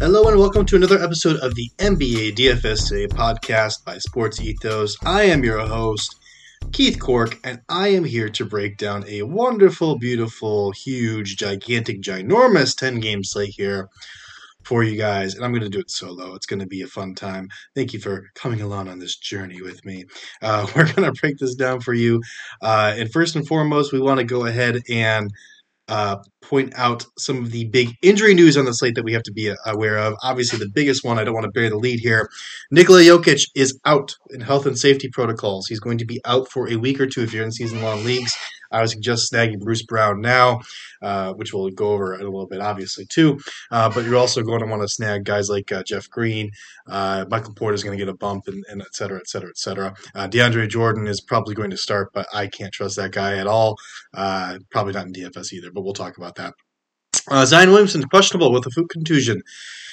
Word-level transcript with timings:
Hello 0.00 0.26
and 0.28 0.38
welcome 0.38 0.64
to 0.64 0.76
another 0.76 0.98
episode 0.98 1.36
of 1.40 1.54
the 1.54 1.70
NBA 1.76 2.34
DFS 2.34 2.88
Today 2.88 3.06
podcast 3.06 3.84
by 3.84 3.98
Sports 3.98 4.40
Ethos. 4.40 4.96
I 5.04 5.24
am 5.24 5.44
your 5.44 5.58
host, 5.58 6.16
Keith 6.72 6.98
Cork, 6.98 7.38
and 7.44 7.60
I 7.68 7.88
am 7.88 8.04
here 8.04 8.30
to 8.30 8.46
break 8.46 8.78
down 8.78 9.04
a 9.06 9.24
wonderful, 9.24 9.98
beautiful, 9.98 10.72
huge, 10.72 11.36
gigantic, 11.36 12.00
ginormous 12.00 12.74
10 12.74 13.00
game 13.00 13.22
slate 13.22 13.52
here 13.54 13.90
for 14.62 14.82
you 14.82 14.96
guys. 14.96 15.34
And 15.34 15.44
I'm 15.44 15.52
going 15.52 15.64
to 15.64 15.68
do 15.68 15.80
it 15.80 15.90
solo. 15.90 16.34
It's 16.34 16.46
going 16.46 16.60
to 16.60 16.66
be 16.66 16.80
a 16.80 16.86
fun 16.86 17.14
time. 17.14 17.50
Thank 17.74 17.92
you 17.92 18.00
for 18.00 18.30
coming 18.34 18.62
along 18.62 18.88
on 18.88 19.00
this 19.00 19.18
journey 19.18 19.60
with 19.60 19.84
me. 19.84 20.06
Uh, 20.40 20.66
we're 20.74 20.90
going 20.94 21.12
to 21.12 21.20
break 21.20 21.36
this 21.36 21.54
down 21.54 21.80
for 21.80 21.92
you. 21.92 22.22
Uh, 22.62 22.94
and 22.96 23.12
first 23.12 23.36
and 23.36 23.46
foremost, 23.46 23.92
we 23.92 24.00
want 24.00 24.18
to 24.18 24.24
go 24.24 24.46
ahead 24.46 24.80
and 24.88 25.30
uh, 25.90 26.16
point 26.40 26.72
out 26.76 27.04
some 27.18 27.38
of 27.38 27.50
the 27.50 27.66
big 27.66 27.90
injury 28.00 28.32
news 28.32 28.56
on 28.56 28.64
the 28.64 28.72
slate 28.72 28.94
that 28.94 29.04
we 29.04 29.12
have 29.12 29.24
to 29.24 29.32
be 29.32 29.52
aware 29.66 29.98
of. 29.98 30.14
Obviously, 30.22 30.58
the 30.58 30.70
biggest 30.72 31.04
one, 31.04 31.18
I 31.18 31.24
don't 31.24 31.34
want 31.34 31.44
to 31.44 31.50
bury 31.50 31.68
the 31.68 31.76
lead 31.76 31.98
here. 32.00 32.28
Nikola 32.70 33.00
Jokic 33.00 33.42
is 33.54 33.78
out 33.84 34.14
in 34.30 34.40
health 34.40 34.66
and 34.66 34.78
safety 34.78 35.08
protocols. 35.12 35.66
He's 35.66 35.80
going 35.80 35.98
to 35.98 36.06
be 36.06 36.20
out 36.24 36.48
for 36.48 36.70
a 36.70 36.76
week 36.76 37.00
or 37.00 37.06
two 37.06 37.22
if 37.22 37.34
you're 37.34 37.44
in 37.44 37.52
season 37.52 37.82
long 37.82 38.04
leagues. 38.04 38.34
I 38.70 38.80
was 38.80 38.94
just 38.94 39.32
snagging 39.32 39.60
Bruce 39.60 39.82
Brown 39.82 40.20
now, 40.20 40.60
uh, 41.02 41.32
which 41.34 41.52
we'll 41.52 41.70
go 41.70 41.92
over 41.92 42.14
in 42.14 42.20
a 42.20 42.24
little 42.24 42.46
bit, 42.46 42.60
obviously, 42.60 43.06
too. 43.06 43.40
Uh, 43.70 43.90
but 43.92 44.04
you're 44.04 44.16
also 44.16 44.42
going 44.42 44.60
to 44.60 44.66
want 44.66 44.82
to 44.82 44.88
snag 44.88 45.24
guys 45.24 45.48
like 45.48 45.70
uh, 45.72 45.82
Jeff 45.82 46.08
Green. 46.10 46.50
Uh, 46.86 47.24
Michael 47.30 47.54
Porter 47.54 47.74
is 47.74 47.84
going 47.84 47.96
to 47.96 48.04
get 48.04 48.10
a 48.10 48.16
bump, 48.16 48.48
and, 48.48 48.64
and 48.68 48.82
et 48.82 48.94
cetera, 48.94 49.18
et 49.18 49.28
cetera, 49.28 49.50
et 49.50 49.58
cetera. 49.58 49.94
Uh, 50.14 50.28
DeAndre 50.28 50.68
Jordan 50.68 51.06
is 51.06 51.20
probably 51.20 51.54
going 51.54 51.70
to 51.70 51.76
start, 51.76 52.10
but 52.12 52.26
I 52.32 52.46
can't 52.46 52.72
trust 52.72 52.96
that 52.96 53.12
guy 53.12 53.36
at 53.38 53.46
all. 53.46 53.76
Uh, 54.14 54.58
probably 54.70 54.92
not 54.92 55.06
in 55.06 55.12
DFS 55.12 55.52
either, 55.52 55.70
but 55.70 55.82
we'll 55.82 55.92
talk 55.92 56.16
about 56.16 56.36
that. 56.36 56.54
Zion 57.44 57.70
Williamson 57.70 58.02
questionable 58.04 58.52
with 58.52 58.66
a 58.66 58.70
foot 58.70 58.88
contusion 58.88 59.42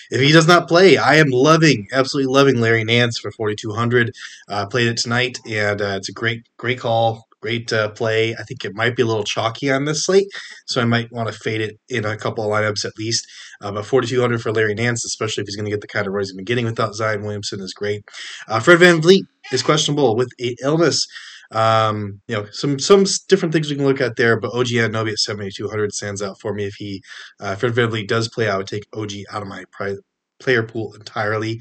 if 0.10 0.22
he 0.22 0.32
does 0.32 0.48
not 0.48 0.68
play, 0.68 0.98
I 0.98 1.16
am 1.16 1.30
loving, 1.30 1.88
absolutely 1.92 2.34
loving 2.34 2.62
Larry 2.62 2.84
Nance 2.84 3.20
for 3.20 3.32
4,200. 3.32 4.16
Uh, 4.48 4.66
played 4.68 4.88
it 4.88 4.98
tonight, 4.98 5.40
and 5.50 5.82
uh, 5.82 5.96
it's 5.98 6.10
a 6.10 6.14
great, 6.14 6.48
great 6.58 6.80
call. 6.80 7.27
Great 7.42 7.72
uh, 7.72 7.90
play. 7.90 8.34
I 8.34 8.44
think 8.44 8.66
it 8.66 8.74
might 8.74 8.96
be 8.96 9.04
a 9.04 9.06
little 9.06 9.24
chalky 9.24 9.72
on 9.72 9.86
this 9.86 10.06
slate, 10.06 10.28
so 10.66 10.82
I 10.82 10.86
might 10.86 11.12
want 11.12 11.32
to 11.32 11.40
fade 11.40 11.62
it 11.62 11.80
in 11.88 12.04
a 12.04 12.18
couple 12.18 12.44
of 12.44 12.50
lineups 12.50 12.84
at 12.84 12.98
least. 12.98 13.28
Uh, 13.62 13.72
but 13.72 13.86
4,200 13.86 14.42
for 14.42 14.52
Larry 14.52 14.74
Nance, 14.74 15.06
especially 15.06 15.42
if 15.42 15.48
he's 15.48 15.56
going 15.56 15.66
to 15.66 15.72
get 15.72 15.82
the 15.82 15.88
kind 15.88 16.08
of 16.08 16.14
runs 16.14 16.30
he's 16.30 16.36
been 16.36 16.46
getting 16.46 16.66
without 16.66 16.96
Zion 16.96 17.22
Williamson, 17.22 17.60
is 17.60 17.74
great. 17.74 18.04
Uh, 18.48 18.60
Fred 18.60 18.80
VanVleet 18.80 19.24
is 19.52 19.62
questionable 19.62 20.16
with 20.16 20.32
a 20.42 20.56
illness. 20.64 21.06
Um, 21.52 22.22
you 22.28 22.36
know, 22.36 22.48
some 22.52 22.80
some 22.80 23.06
different 23.30 23.54
things 23.54 23.70
we 23.70 23.76
can 23.76 23.86
look 23.86 24.02
at 24.02 24.16
there, 24.16 24.40
but 24.40 24.54
OG 24.54 24.68
Anunoby 24.68 25.12
at 25.12 25.20
7,200 25.20 25.94
stands 25.94 26.22
out 26.22 26.40
for 26.40 26.54
me. 26.54 26.66
If 26.66 26.76
he, 26.76 27.04
uh, 27.40 27.56
Fred 27.56 27.74
VanVleet 27.74 28.08
does 28.08 28.28
play, 28.28 28.50
I 28.50 28.58
would 28.58 28.68
take 28.68 28.88
OG 28.94 29.12
out 29.32 29.44
of 29.44 29.48
my 29.48 29.64
pri- 29.72 29.98
player 30.40 30.64
pool 30.64 30.94
entirely. 30.94 31.60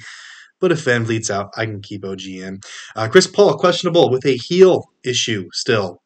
But 0.60 0.72
if 0.72 0.84
VanVleet's 0.84 1.30
out, 1.30 1.50
I 1.56 1.66
can 1.66 1.82
keep 1.82 2.04
OG 2.04 2.22
in. 2.26 2.60
Uh, 2.94 3.08
Chris 3.08 3.26
Paul, 3.26 3.56
questionable 3.58 4.10
with 4.10 4.24
a 4.24 4.36
heel 4.36 4.84
issue 5.04 5.48
still. 5.52 6.02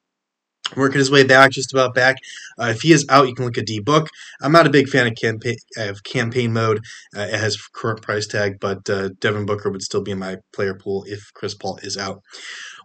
Working 0.77 0.99
his 0.99 1.11
way 1.11 1.25
back, 1.25 1.51
just 1.51 1.73
about 1.73 1.95
back. 1.95 2.17
Uh, 2.61 2.67
if 2.67 2.83
he 2.83 2.93
is 2.93 3.05
out, 3.09 3.27
you 3.27 3.35
can 3.35 3.45
look 3.45 3.59
at 3.59 3.67
D 3.67 3.81
Book. 3.81 4.09
I'm 4.41 4.53
not 4.53 4.69
a 4.69 4.71
big 4.71 4.89
fan 4.89 5.09
of 5.09 5.15
campaign 5.17 5.57
of 5.77 6.05
campaign 6.05 6.53
mode. 6.53 6.81
Uh, 7.17 7.23
it 7.23 7.41
has 7.41 7.57
current 7.73 8.03
price 8.03 8.29
tag, 8.29 8.61
but 8.61 8.89
uh, 8.89 9.09
Devin 9.21 9.47
Booker 9.47 9.71
would 9.71 9.83
still 9.83 10.03
be 10.03 10.13
in 10.13 10.21
my 10.21 10.37
player 10.53 10.75
pool 10.75 11.05
if 11.09 11.33
Chris 11.35 11.55
Paul 11.55 11.81
is 11.83 11.97
out. 11.97 12.23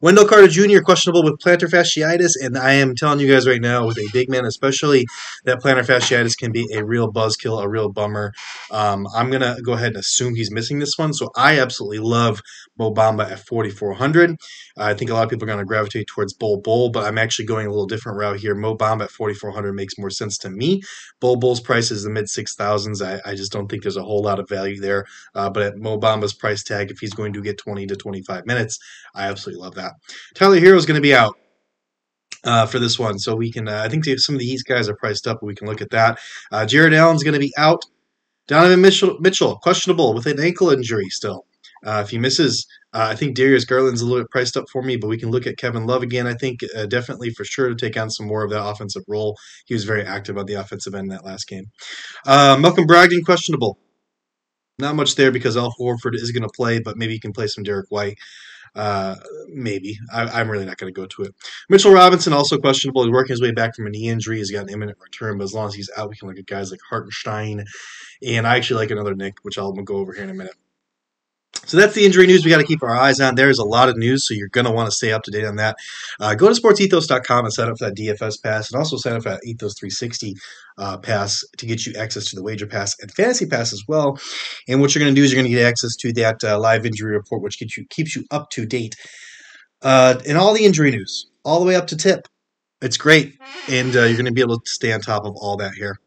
Wendell 0.02 0.28
Carter 0.28 0.48
Jr. 0.48 0.82
questionable 0.82 1.24
with 1.24 1.40
plantar 1.40 1.70
fasciitis, 1.70 2.32
and 2.42 2.58
I 2.58 2.74
am 2.74 2.96
telling 2.96 3.20
you 3.20 3.32
guys 3.32 3.48
right 3.48 3.62
now, 3.62 3.86
with 3.86 3.98
a 3.98 4.08
big 4.12 4.30
man 4.30 4.46
especially, 4.46 5.06
that 5.46 5.60
plantar 5.60 5.86
fasciitis 5.86 6.38
can 6.38 6.52
be 6.52 6.68
a 6.74 6.84
real 6.84 7.12
buzzkill, 7.12 7.64
a 7.64 7.70
real 7.70 7.92
bummer. 7.92 8.34
Um, 8.72 9.08
I'm 9.16 9.32
gonna 9.32 9.58
go 9.64 9.74
ahead 9.74 9.90
and 9.90 9.98
assume 9.98 10.36
he's 10.36 10.52
missing 10.52 10.80
this 10.80 10.98
one, 10.98 11.14
so 11.14 11.30
I 11.36 11.60
absolutely 11.60 12.00
love 12.00 12.42
Mo 12.78 12.94
Bamba 12.94 13.32
at 13.32 13.40
4,400. 13.40 14.36
I 14.78 14.94
think 14.94 15.10
a 15.10 15.14
lot 15.14 15.24
of 15.24 15.30
people 15.30 15.50
are 15.50 15.58
to 15.58 15.66
gravitate 15.66 16.08
towards 16.08 16.34
Bol 16.34 16.62
Bol, 16.62 16.90
but 16.90 17.06
I'm 17.06 17.18
actually 17.18 17.46
going 17.46 17.68
a 17.68 17.70
little 17.70 17.86
different 17.86 18.18
route 18.18 18.40
here. 18.40 18.56
Mo 18.56 18.76
Bamba 18.76 19.04
at 19.04 19.12
4,400 19.12 19.74
makes 19.74 19.98
more 19.98 20.10
sense 20.10 20.38
to 20.40 20.50
me. 20.50 20.82
Bol 21.22 21.38
Bol's 21.38 21.62
price 21.62 21.92
is 21.92 22.04
the 22.04 22.10
mid 22.10 22.26
6,000s. 22.26 23.06
I, 23.06 23.30
I, 23.30 23.36
just 23.36 23.52
don't 23.52 23.68
think 23.68 23.84
there's 23.84 23.98
a 23.98 24.04
whole 24.04 24.22
lot 24.22 24.40
of 24.40 24.50
value 24.50 24.80
there. 24.80 25.06
Uh, 25.34 25.50
but 25.50 25.64
at 25.64 25.78
Mo 25.78 25.98
Bamba's 25.98 26.34
price 26.34 26.64
tag, 26.64 26.92
if 26.92 27.00
he's 27.00 27.14
going 27.14 27.34
to 27.34 27.42
get 27.42 27.58
20 27.58 27.88
to 27.88 27.96
25 27.96 28.46
minutes, 28.46 28.78
I 29.14 29.28
absolutely 29.28 29.64
love 29.64 29.76
that. 29.76 29.85
Tyler 30.34 30.60
Herro 30.60 30.78
is 30.78 30.86
going 30.86 30.96
to 30.96 31.02
be 31.02 31.16
out. 31.16 31.38
Uh, 32.44 32.68
for 32.68 32.78
this 32.78 33.00
one, 33.00 33.18
so 33.18 33.36
we 33.36 33.52
can. 33.52 33.68
Uh, 33.68 33.82
I 33.84 33.90
think 33.90 34.06
some 34.20 34.36
of 34.36 34.40
these 34.40 34.62
guys 34.62 34.88
are 34.88 34.96
priced 34.96 35.26
up, 35.26 35.40
but 35.42 35.48
we 35.48 35.56
can 35.56 35.66
look 35.66 35.82
at 35.82 35.90
that. 35.90 36.20
Uh, 36.52 36.64
Jarrett 36.64 36.94
Allen's 36.94 37.24
going 37.24 37.34
to 37.34 37.40
be 37.40 37.52
out. 37.58 37.84
Donovan 38.48 38.82
Mitchell, 38.82 39.18
Mitchell, 39.20 39.58
questionable 39.64 40.14
with 40.14 40.28
an 40.28 40.40
ankle 40.40 40.70
injury 40.70 41.10
still. 41.10 41.48
Uh, 41.84 42.02
if 42.04 42.10
he 42.10 42.18
misses, 42.18 42.66
uh, 42.94 43.08
I 43.12 43.16
think 43.16 43.36
Darius 43.36 43.66
Garland's 43.66 44.02
a 44.02 44.06
little 44.06 44.24
bit 44.24 44.32
priced 44.32 44.58
up 44.58 44.66
for 44.72 44.82
me, 44.82 44.98
but 44.98 45.08
we 45.08 45.18
can 45.18 45.30
look 45.30 45.46
at 45.46 45.58
Kevin 45.58 45.86
Love 45.86 46.02
again. 46.02 46.26
I 46.26 46.34
think 46.34 46.62
uh, 46.76 46.88
definitely 46.88 47.30
for 47.32 47.46
sure 47.46 47.70
to 47.70 47.76
take 47.76 47.98
on 47.98 48.10
some 48.10 48.28
more 48.28 48.44
of 48.44 48.50
that 48.52 48.64
offensive 48.64 49.04
role. 49.08 49.38
He 49.66 49.74
was 49.74 49.84
very 49.84 50.04
active 50.04 50.38
on 50.38 50.46
the 50.46 50.56
offensive 50.56 50.96
end 50.96 51.06
in 51.06 51.10
that 51.10 51.26
last 51.26 51.48
game. 51.48 51.66
Uh, 52.26 52.58
Malcolm 52.60 52.88
Brogdon 52.88 53.24
questionable. 53.24 53.78
Not 54.80 54.96
much 54.96 55.16
there 55.16 55.32
because 55.32 55.56
Al 55.56 55.74
Horford 55.80 56.16
is 56.16 56.32
going 56.32 56.44
to 56.44 56.50
play, 56.50 56.80
but 56.80 56.98
maybe 56.98 57.14
he 57.14 57.20
can 57.20 57.34
play 57.34 57.48
some 57.48 57.64
Derrick 57.64 57.88
White. 57.90 58.18
Uh, 58.76 59.16
maybe. 59.48 59.98
I, 60.14 60.42
am 60.42 60.50
really 60.50 60.66
not 60.66 60.78
going 60.78 60.94
to 60.94 61.00
go 61.00 61.08
to 61.08 61.24
it. 61.24 61.36
Mitchell 61.70 61.94
Robinson 61.94 62.34
also 62.34 62.58
questionable. 62.58 63.04
He's 63.04 63.12
working 63.12 63.34
his 63.34 63.42
way 63.42 63.52
back 63.52 63.76
from 63.76 63.88
a 63.88 63.90
knee 63.90 64.10
injury. 64.10 64.38
He's 64.38 64.52
got 64.52 64.64
an 64.64 64.70
imminent 64.70 64.98
return, 65.02 65.38
but 65.38 65.46
as 65.46 65.54
long 65.54 65.68
as 65.68 65.74
he's 65.74 65.90
out, 65.96 66.10
we 66.10 66.18
can 66.18 66.28
look 66.28 66.38
at 66.38 66.46
guys 66.46 66.72
like 66.72 66.82
Hartenstein. 66.90 67.64
And 68.26 68.46
I 68.46 68.58
actually 68.58 68.82
like 68.82 68.92
another 68.92 69.16
Nick, 69.16 69.38
which 69.44 69.58
I'll 69.58 69.72
go 69.72 69.98
over 69.98 70.14
here 70.14 70.24
in 70.24 70.30
a 70.30 70.34
minute. 70.34 70.56
So 71.66 71.78
that's 71.78 71.96
the 71.96 72.06
injury 72.06 72.28
news 72.28 72.46
we 72.46 72.52
got 72.52 72.60
to 72.60 72.66
keep 72.66 72.84
our 72.84 72.96
eyes 72.96 73.20
on. 73.20 73.36
There's 73.36 73.58
a 73.58 73.66
lot 73.66 73.90
of 73.90 73.98
news, 73.98 74.28
so 74.28 74.34
you're 74.34 74.50
going 74.50 74.66
to 74.66 74.72
want 74.72 74.88
to 74.90 74.96
stay 74.96 75.12
up 75.12 75.24
to 75.24 75.32
date 75.32 75.46
on 75.46 75.56
that. 75.56 75.76
Uh, 76.20 76.36
go 76.36 76.48
to 76.48 76.60
sportsethos.com 76.60 77.46
and 77.46 77.54
sign 77.54 77.70
up 77.70 77.80
for 77.80 77.86
that 77.86 77.96
DFS 77.96 78.42
pass, 78.44 78.72
and 78.72 78.78
also 78.78 78.98
sign 78.98 79.14
up 79.14 79.24
for 79.24 79.30
that 79.30 79.42
Ethos 79.44 79.74
360 79.80 80.36
uh, 80.78 80.98
pass 80.98 81.44
to 81.58 81.66
get 81.66 81.86
you 81.86 81.94
access 81.98 82.26
to 82.26 82.36
the 82.36 82.44
wager 82.44 82.68
pass 82.68 82.96
and 83.02 83.12
fantasy 83.12 83.48
pass 83.48 83.74
as 83.74 83.84
well. 83.88 84.20
And 84.68 84.80
what 84.80 84.94
you're 84.94 85.04
going 85.04 85.14
to 85.14 85.20
do 85.20 85.24
is 85.24 85.32
you're 85.32 85.42
going 85.42 85.52
to 85.52 85.58
get 85.58 85.66
access 85.66 85.96
to 85.98 86.14
that 86.14 86.44
uh, 86.44 86.60
live 86.60 86.86
injury 86.86 87.14
report, 87.14 87.42
which 87.42 87.60
gets 87.60 87.78
you 87.78 87.86
keeps 87.90 88.16
you 88.16 88.26
up 88.30 88.50
to 88.52 88.66
date 88.66 88.96
uh, 89.82 90.20
in 90.26 90.38
all 90.38 90.54
the 90.54 90.66
injury 90.66 90.92
news, 90.92 91.30
all 91.44 91.60
the 91.60 91.66
way 91.66 91.76
up 91.76 91.88
to 91.88 91.98
tip. 91.98 92.28
It's 92.82 92.98
great, 92.98 93.40
and 93.70 93.96
uh, 93.96 94.04
you're 94.04 94.18
going 94.18 94.26
to 94.26 94.32
be 94.32 94.42
able 94.42 94.60
to 94.60 94.70
stay 94.70 94.92
on 94.94 95.02
top 95.02 95.26
of 95.26 95.36
all 95.38 95.58
that 95.58 95.74
here. 95.74 95.98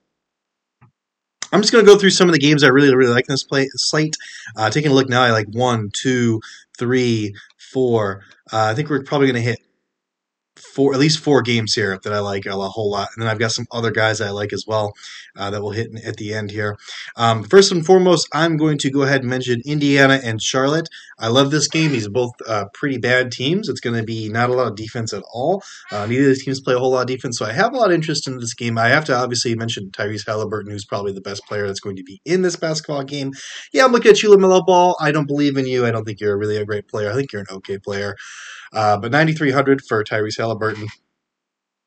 I'm 1.52 1.60
just 1.62 1.72
going 1.72 1.84
to 1.84 1.90
go 1.90 1.98
through 1.98 2.10
some 2.10 2.28
of 2.28 2.34
the 2.34 2.38
games 2.38 2.62
I 2.62 2.68
really, 2.68 2.94
really 2.94 3.12
like 3.12 3.26
in 3.28 3.32
this 3.32 3.44
play 3.44 3.68
slate. 3.74 4.16
Uh, 4.56 4.70
taking 4.70 4.90
a 4.90 4.94
look 4.94 5.08
now, 5.08 5.22
I 5.22 5.30
like 5.30 5.46
one, 5.52 5.90
two, 5.92 6.40
three, 6.76 7.34
four. 7.56 8.22
Uh, 8.52 8.64
I 8.64 8.74
think 8.74 8.90
we're 8.90 9.02
probably 9.02 9.28
going 9.28 9.42
to 9.42 9.48
hit 9.48 9.58
four, 10.58 10.94
at 10.94 11.00
least 11.00 11.20
four 11.20 11.42
games 11.42 11.74
here 11.74 11.98
that 12.02 12.12
I 12.12 12.18
like 12.18 12.46
a 12.46 12.52
whole 12.52 12.90
lot, 12.90 13.08
and 13.14 13.22
then 13.22 13.30
I've 13.30 13.38
got 13.38 13.52
some 13.52 13.66
other 13.72 13.90
guys 13.90 14.20
I 14.20 14.30
like 14.30 14.52
as 14.52 14.64
well 14.66 14.92
uh, 15.36 15.50
that 15.50 15.62
will 15.62 15.70
hit 15.70 15.90
at 16.04 16.16
the 16.16 16.34
end 16.34 16.50
here. 16.50 16.76
Um, 17.16 17.44
first 17.44 17.72
and 17.72 17.84
foremost, 17.84 18.28
I'm 18.32 18.56
going 18.56 18.78
to 18.78 18.90
go 18.90 19.02
ahead 19.02 19.20
and 19.20 19.30
mention 19.30 19.62
Indiana 19.64 20.20
and 20.22 20.42
Charlotte. 20.42 20.88
I 21.18 21.28
love 21.28 21.50
this 21.50 21.68
game. 21.68 21.92
These 21.92 22.06
are 22.06 22.10
both 22.10 22.32
uh, 22.46 22.66
pretty 22.74 22.98
bad 22.98 23.32
teams. 23.32 23.68
It's 23.68 23.80
going 23.80 23.96
to 23.96 24.04
be 24.04 24.28
not 24.28 24.50
a 24.50 24.54
lot 24.54 24.68
of 24.68 24.76
defense 24.76 25.12
at 25.12 25.24
all. 25.32 25.62
Uh, 25.90 26.06
neither 26.06 26.30
of 26.30 26.36
the 26.36 26.42
teams 26.42 26.60
play 26.60 26.74
a 26.74 26.78
whole 26.78 26.92
lot 26.92 27.02
of 27.02 27.06
defense, 27.08 27.38
so 27.38 27.46
I 27.46 27.52
have 27.52 27.72
a 27.72 27.76
lot 27.76 27.90
of 27.90 27.94
interest 27.94 28.28
in 28.28 28.38
this 28.38 28.54
game. 28.54 28.78
I 28.78 28.88
have 28.88 29.04
to 29.06 29.16
obviously 29.16 29.54
mention 29.54 29.90
Tyrese 29.90 30.26
Halliburton, 30.26 30.70
who's 30.70 30.84
probably 30.84 31.12
the 31.12 31.20
best 31.20 31.44
player 31.46 31.66
that's 31.66 31.80
going 31.80 31.96
to 31.96 32.04
be 32.04 32.20
in 32.24 32.42
this 32.42 32.56
basketball 32.56 33.04
game. 33.04 33.32
Yeah, 33.72 33.84
I'm 33.84 33.92
looking 33.92 34.10
at 34.10 34.22
you, 34.22 34.30
LaMelo 34.30 34.64
Ball. 34.64 34.96
I 35.00 35.12
don't 35.12 35.26
believe 35.26 35.56
in 35.56 35.66
you. 35.66 35.86
I 35.86 35.90
don't 35.90 36.04
think 36.04 36.20
you're 36.20 36.38
really 36.38 36.56
a 36.56 36.64
great 36.64 36.88
player. 36.88 37.10
I 37.10 37.14
think 37.14 37.32
you're 37.32 37.42
an 37.42 37.48
okay 37.50 37.78
player. 37.78 38.16
Uh, 38.72 38.96
but 38.96 39.12
9,300 39.12 39.82
for 39.82 40.02
Tyrese 40.04 40.38
Halliburton. 40.38 40.86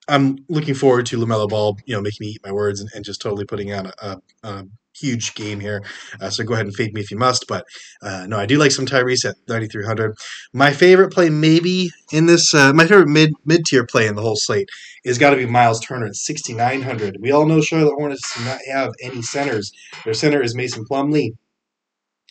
I'm 0.07 0.39
looking 0.49 0.73
forward 0.73 1.05
to 1.07 1.17
LaMelo 1.17 1.47
Ball, 1.47 1.77
you 1.85 1.95
know, 1.95 2.01
making 2.01 2.25
me 2.25 2.31
eat 2.33 2.41
my 2.43 2.51
words 2.51 2.81
and, 2.81 2.89
and 2.95 3.05
just 3.05 3.21
totally 3.21 3.45
putting 3.45 3.71
on 3.73 3.85
a, 3.85 3.93
a, 4.01 4.21
a 4.43 4.65
huge 4.95 5.33
game 5.35 5.59
here. 5.59 5.83
Uh, 6.19 6.29
so 6.29 6.43
go 6.43 6.53
ahead 6.53 6.65
and 6.65 6.75
fade 6.75 6.93
me 6.93 7.01
if 7.01 7.11
you 7.11 7.17
must. 7.17 7.47
But 7.47 7.65
uh, 8.01 8.25
no, 8.27 8.37
I 8.37 8.45
do 8.45 8.57
like 8.57 8.71
some 8.71 8.85
Tyrese 8.85 9.25
at 9.25 9.35
9,300. 9.47 10.17
My 10.53 10.71
favorite 10.71 11.13
play, 11.13 11.29
maybe 11.29 11.91
in 12.11 12.25
this, 12.25 12.53
uh, 12.53 12.73
my 12.73 12.85
favorite 12.85 13.09
mid 13.09 13.31
mid 13.45 13.65
tier 13.65 13.85
play 13.85 14.07
in 14.07 14.15
the 14.15 14.21
whole 14.21 14.35
slate 14.35 14.69
is 15.03 15.17
got 15.17 15.31
to 15.31 15.37
be 15.37 15.45
Miles 15.45 15.79
Turner 15.79 16.07
at 16.07 16.15
6,900. 16.15 17.17
We 17.19 17.31
all 17.31 17.45
know 17.45 17.61
Charlotte 17.61 17.95
Hornets 17.95 18.37
do 18.37 18.43
not 18.45 18.59
have 18.71 18.91
any 19.01 19.21
centers. 19.21 19.71
Their 20.03 20.13
center 20.13 20.41
is 20.41 20.55
Mason 20.55 20.85
Plumlee, 20.85 21.31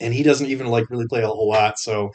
and 0.00 0.14
he 0.14 0.23
doesn't 0.23 0.47
even 0.47 0.69
like 0.69 0.91
really 0.91 1.06
play 1.08 1.23
a 1.23 1.26
whole 1.26 1.49
lot. 1.49 1.79
So 1.79 2.12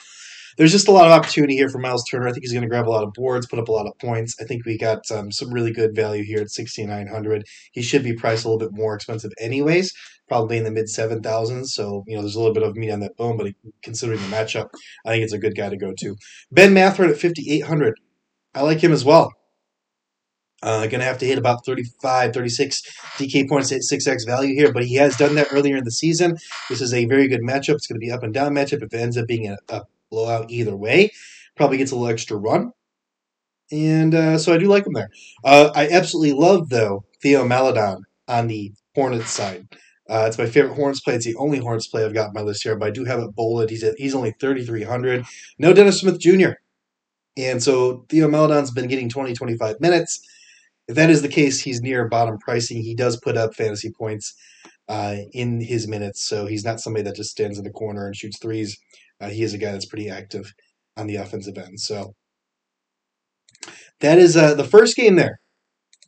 there's 0.57 0.71
just 0.71 0.87
a 0.87 0.91
lot 0.91 1.05
of 1.05 1.11
opportunity 1.11 1.55
here 1.55 1.69
for 1.69 1.79
Miles 1.79 2.03
Turner. 2.09 2.27
I 2.27 2.31
think 2.31 2.43
he's 2.43 2.53
going 2.53 2.63
to 2.63 2.69
grab 2.69 2.87
a 2.87 2.89
lot 2.89 3.03
of 3.03 3.13
boards, 3.13 3.47
put 3.47 3.59
up 3.59 3.67
a 3.67 3.71
lot 3.71 3.87
of 3.87 3.97
points. 3.99 4.35
I 4.39 4.45
think 4.45 4.65
we 4.65 4.77
got 4.77 4.99
um, 5.11 5.31
some 5.31 5.51
really 5.51 5.71
good 5.71 5.95
value 5.95 6.23
here 6.23 6.39
at 6.39 6.49
6,900. 6.49 7.45
He 7.71 7.81
should 7.81 8.03
be 8.03 8.13
priced 8.13 8.45
a 8.45 8.49
little 8.49 8.59
bit 8.59 8.73
more 8.75 8.95
expensive, 8.95 9.31
anyways, 9.39 9.93
probably 10.27 10.57
in 10.57 10.63
the 10.63 10.71
mid 10.71 10.85
7,000s. 10.85 11.67
So, 11.67 12.03
you 12.07 12.15
know, 12.15 12.21
there's 12.21 12.35
a 12.35 12.39
little 12.39 12.53
bit 12.53 12.63
of 12.63 12.75
meat 12.75 12.91
on 12.91 13.01
that 13.01 13.17
bone, 13.17 13.37
but 13.37 13.51
considering 13.83 14.19
the 14.19 14.35
matchup, 14.35 14.69
I 15.05 15.09
think 15.09 15.23
it's 15.23 15.33
a 15.33 15.39
good 15.39 15.55
guy 15.55 15.69
to 15.69 15.77
go 15.77 15.93
to. 15.99 16.15
Ben 16.51 16.73
Mathurin 16.73 17.11
at 17.11 17.19
5,800. 17.19 17.95
I 18.53 18.61
like 18.61 18.79
him 18.79 18.93
as 18.93 19.03
well. 19.03 19.33
Uh, 20.63 20.87
going 20.87 20.99
to 20.99 21.05
have 21.05 21.17
to 21.19 21.27
hit 21.27 21.37
about 21.37 21.65
35, 21.65 22.33
36 22.33 22.81
DK 23.17 23.47
points 23.47 23.71
at 23.71 23.81
6x 23.81 24.25
value 24.25 24.55
here, 24.55 24.71
but 24.71 24.85
he 24.85 24.95
has 24.95 25.15
done 25.17 25.35
that 25.35 25.49
earlier 25.51 25.77
in 25.77 25.83
the 25.83 25.91
season. 25.91 26.37
This 26.69 26.81
is 26.81 26.93
a 26.93 27.05
very 27.05 27.27
good 27.27 27.41
matchup. 27.41 27.75
It's 27.75 27.85
going 27.85 27.99
to 27.99 28.05
be 28.05 28.11
up 28.11 28.23
and 28.23 28.33
down 28.33 28.53
matchup. 28.53 28.81
If 28.81 28.93
it 28.93 28.99
ends 28.99 29.17
up 29.17 29.27
being 29.27 29.47
a, 29.47 29.57
a 29.69 29.83
blowout 30.15 30.49
either 30.49 30.75
way, 30.75 31.11
probably 31.55 31.77
gets 31.77 31.91
a 31.91 31.95
little 31.95 32.11
extra 32.11 32.37
run. 32.37 32.71
And 33.71 34.13
uh, 34.13 34.37
so 34.37 34.53
I 34.53 34.57
do 34.57 34.67
like 34.67 34.85
him 34.85 34.93
there. 34.93 35.09
Uh, 35.43 35.71
I 35.75 35.89
absolutely 35.89 36.33
love, 36.33 36.69
though, 36.69 37.03
Theo 37.21 37.45
Maledon 37.45 38.03
on 38.27 38.47
the 38.47 38.71
Hornets 38.95 39.31
side. 39.31 39.67
Uh, 40.09 40.25
it's 40.27 40.37
my 40.37 40.45
favorite 40.45 40.75
Hornets 40.75 41.01
play. 41.01 41.15
It's 41.15 41.25
the 41.25 41.35
only 41.35 41.59
Hornets 41.59 41.87
play 41.87 42.05
I've 42.05 42.13
got 42.13 42.27
on 42.27 42.33
my 42.33 42.41
list 42.41 42.63
here, 42.63 42.75
but 42.75 42.87
I 42.87 42.91
do 42.91 43.05
have 43.05 43.19
it 43.19 43.35
bolded. 43.35 43.71
He's 43.71 43.83
at, 43.83 43.95
he's 43.97 44.15
only 44.15 44.35
3,300. 44.39 45.25
No 45.57 45.73
Dennis 45.73 45.99
Smith 45.99 46.19
Jr. 46.19 46.51
And 47.37 47.61
so 47.61 48.05
Theo 48.09 48.27
Maledon's 48.27 48.71
been 48.71 48.87
getting 48.87 49.09
20, 49.09 49.33
25 49.33 49.81
minutes. 49.81 50.21
If 50.87 50.95
that 50.95 51.09
is 51.09 51.23
the 51.23 51.27
case, 51.27 51.59
he's 51.59 51.81
near 51.81 52.07
bottom 52.07 52.37
pricing. 52.37 52.81
He 52.81 52.95
does 52.95 53.17
put 53.17 53.35
up 53.35 53.55
fantasy 53.55 53.91
points 53.91 54.35
uh, 54.87 55.15
in 55.33 55.59
his 55.59 55.87
minutes, 55.87 56.23
so 56.27 56.45
he's 56.45 56.63
not 56.63 56.79
somebody 56.79 57.03
that 57.03 57.15
just 57.15 57.31
stands 57.31 57.57
in 57.57 57.63
the 57.63 57.71
corner 57.71 58.05
and 58.05 58.15
shoots 58.15 58.37
threes. 58.39 58.77
Uh, 59.21 59.29
he 59.29 59.43
is 59.43 59.53
a 59.53 59.57
guy 59.57 59.71
that's 59.71 59.85
pretty 59.85 60.09
active 60.09 60.53
on 60.97 61.07
the 61.07 61.15
offensive 61.15 61.57
end. 61.57 61.79
So 61.79 62.13
that 64.01 64.17
is 64.17 64.35
uh, 64.35 64.53
the 64.55 64.63
first 64.63 64.95
game 64.95 65.15
there. 65.15 65.39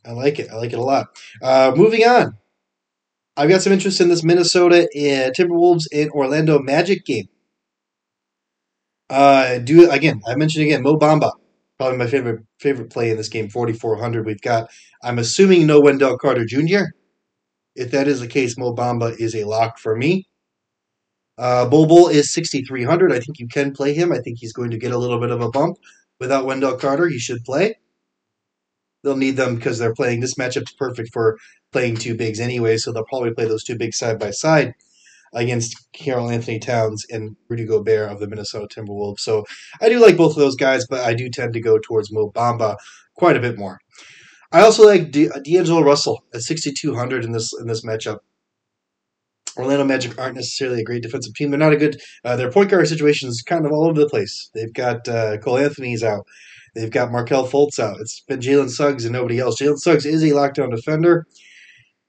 I 0.06 0.12
like 0.12 0.38
it. 0.38 0.48
I 0.50 0.56
like 0.56 0.72
it 0.72 0.78
a 0.78 0.82
lot. 0.82 1.08
Uh, 1.42 1.72
moving 1.74 2.02
on. 2.06 2.34
I've 3.36 3.48
got 3.48 3.62
some 3.62 3.72
interest 3.72 4.00
in 4.00 4.08
this 4.08 4.24
Minnesota 4.24 4.84
uh, 4.84 5.30
Timberwolves 5.30 5.84
and 5.92 6.10
Orlando 6.10 6.58
Magic 6.58 7.04
game. 7.04 7.28
Uh, 9.08 9.58
do 9.58 9.90
again. 9.90 10.20
I 10.26 10.34
mentioned 10.34 10.64
again 10.64 10.82
Mo 10.82 10.98
Bamba, 10.98 11.30
probably 11.78 11.98
my 11.98 12.06
favorite 12.06 12.40
favorite 12.60 12.90
play 12.90 13.10
in 13.10 13.16
this 13.16 13.28
game. 13.28 13.48
Forty 13.48 13.72
four 13.72 13.96
hundred. 13.96 14.26
We've 14.26 14.40
got. 14.40 14.70
I'm 15.02 15.18
assuming 15.18 15.66
no 15.66 15.80
Wendell 15.80 16.18
Carter 16.18 16.44
Jr. 16.44 16.92
If 17.76 17.92
that 17.92 18.08
is 18.08 18.20
the 18.20 18.26
case, 18.26 18.58
Mo 18.58 18.74
Bamba 18.74 19.18
is 19.18 19.34
a 19.34 19.44
lock 19.44 19.78
for 19.78 19.96
me. 19.96 20.28
Uh, 21.38 21.68
Bobo 21.68 22.08
is 22.08 22.32
6,300. 22.34 23.12
I 23.12 23.20
think 23.20 23.38
you 23.38 23.46
can 23.48 23.72
play 23.72 23.94
him. 23.94 24.12
I 24.12 24.18
think 24.18 24.38
he's 24.38 24.52
going 24.52 24.70
to 24.70 24.78
get 24.78 24.92
a 24.92 24.98
little 24.98 25.20
bit 25.20 25.30
of 25.30 25.40
a 25.40 25.50
bump. 25.50 25.78
Without 26.18 26.46
Wendell 26.46 26.76
Carter, 26.76 27.08
he 27.08 27.18
should 27.18 27.44
play. 27.44 27.76
They'll 29.04 29.16
need 29.16 29.36
them 29.36 29.54
because 29.54 29.78
they're 29.78 29.94
playing. 29.94 30.20
This 30.20 30.34
matchup's 30.34 30.72
perfect 30.72 31.10
for 31.12 31.38
playing 31.72 31.96
two 31.96 32.16
bigs 32.16 32.40
anyway, 32.40 32.76
so 32.76 32.92
they'll 32.92 33.04
probably 33.04 33.32
play 33.32 33.46
those 33.46 33.62
two 33.62 33.76
bigs 33.76 33.98
side 33.98 34.18
by 34.18 34.32
side 34.32 34.74
against 35.34 35.76
Karl-Anthony 36.04 36.58
Towns 36.58 37.04
and 37.10 37.36
Rudy 37.48 37.66
Gobert 37.66 38.10
of 38.10 38.18
the 38.18 38.26
Minnesota 38.26 38.66
Timberwolves. 38.66 39.20
So 39.20 39.44
I 39.80 39.88
do 39.88 40.00
like 40.00 40.16
both 40.16 40.32
of 40.32 40.38
those 40.38 40.56
guys, 40.56 40.86
but 40.88 41.00
I 41.00 41.14
do 41.14 41.28
tend 41.28 41.52
to 41.52 41.60
go 41.60 41.78
towards 41.78 42.12
Mo 42.12 42.32
Bamba 42.34 42.76
quite 43.14 43.36
a 43.36 43.40
bit 43.40 43.58
more. 43.58 43.78
I 44.50 44.62
also 44.62 44.86
like 44.86 45.10
D'Angelo 45.10 45.82
Russell 45.82 46.24
at 46.32 46.40
6,200 46.40 47.24
in 47.24 47.32
this 47.32 47.52
in 47.60 47.66
this 47.66 47.84
matchup. 47.84 48.20
Orlando 49.58 49.84
Magic 49.84 50.18
aren't 50.18 50.36
necessarily 50.36 50.80
a 50.80 50.84
great 50.84 51.02
defensive 51.02 51.34
team. 51.34 51.50
They're 51.50 51.58
not 51.58 51.72
a 51.72 51.76
good. 51.76 52.00
Uh, 52.24 52.36
their 52.36 52.50
point 52.50 52.70
guard 52.70 52.86
situation 52.86 53.28
is 53.28 53.42
kind 53.42 53.66
of 53.66 53.72
all 53.72 53.86
over 53.86 54.00
the 54.00 54.08
place. 54.08 54.50
They've 54.54 54.72
got 54.72 55.08
uh, 55.08 55.38
Cole 55.38 55.58
Anthony's 55.58 56.04
out. 56.04 56.26
They've 56.74 56.90
got 56.90 57.10
Markelle 57.10 57.48
Fultz 57.48 57.78
out. 57.78 57.96
It's 58.00 58.20
been 58.20 58.40
Jalen 58.40 58.70
Suggs 58.70 59.04
and 59.04 59.12
nobody 59.12 59.38
else. 59.38 59.60
Jalen 59.60 59.78
Suggs 59.78 60.06
is 60.06 60.22
a 60.22 60.26
lockdown 60.26 60.70
defender, 60.70 61.26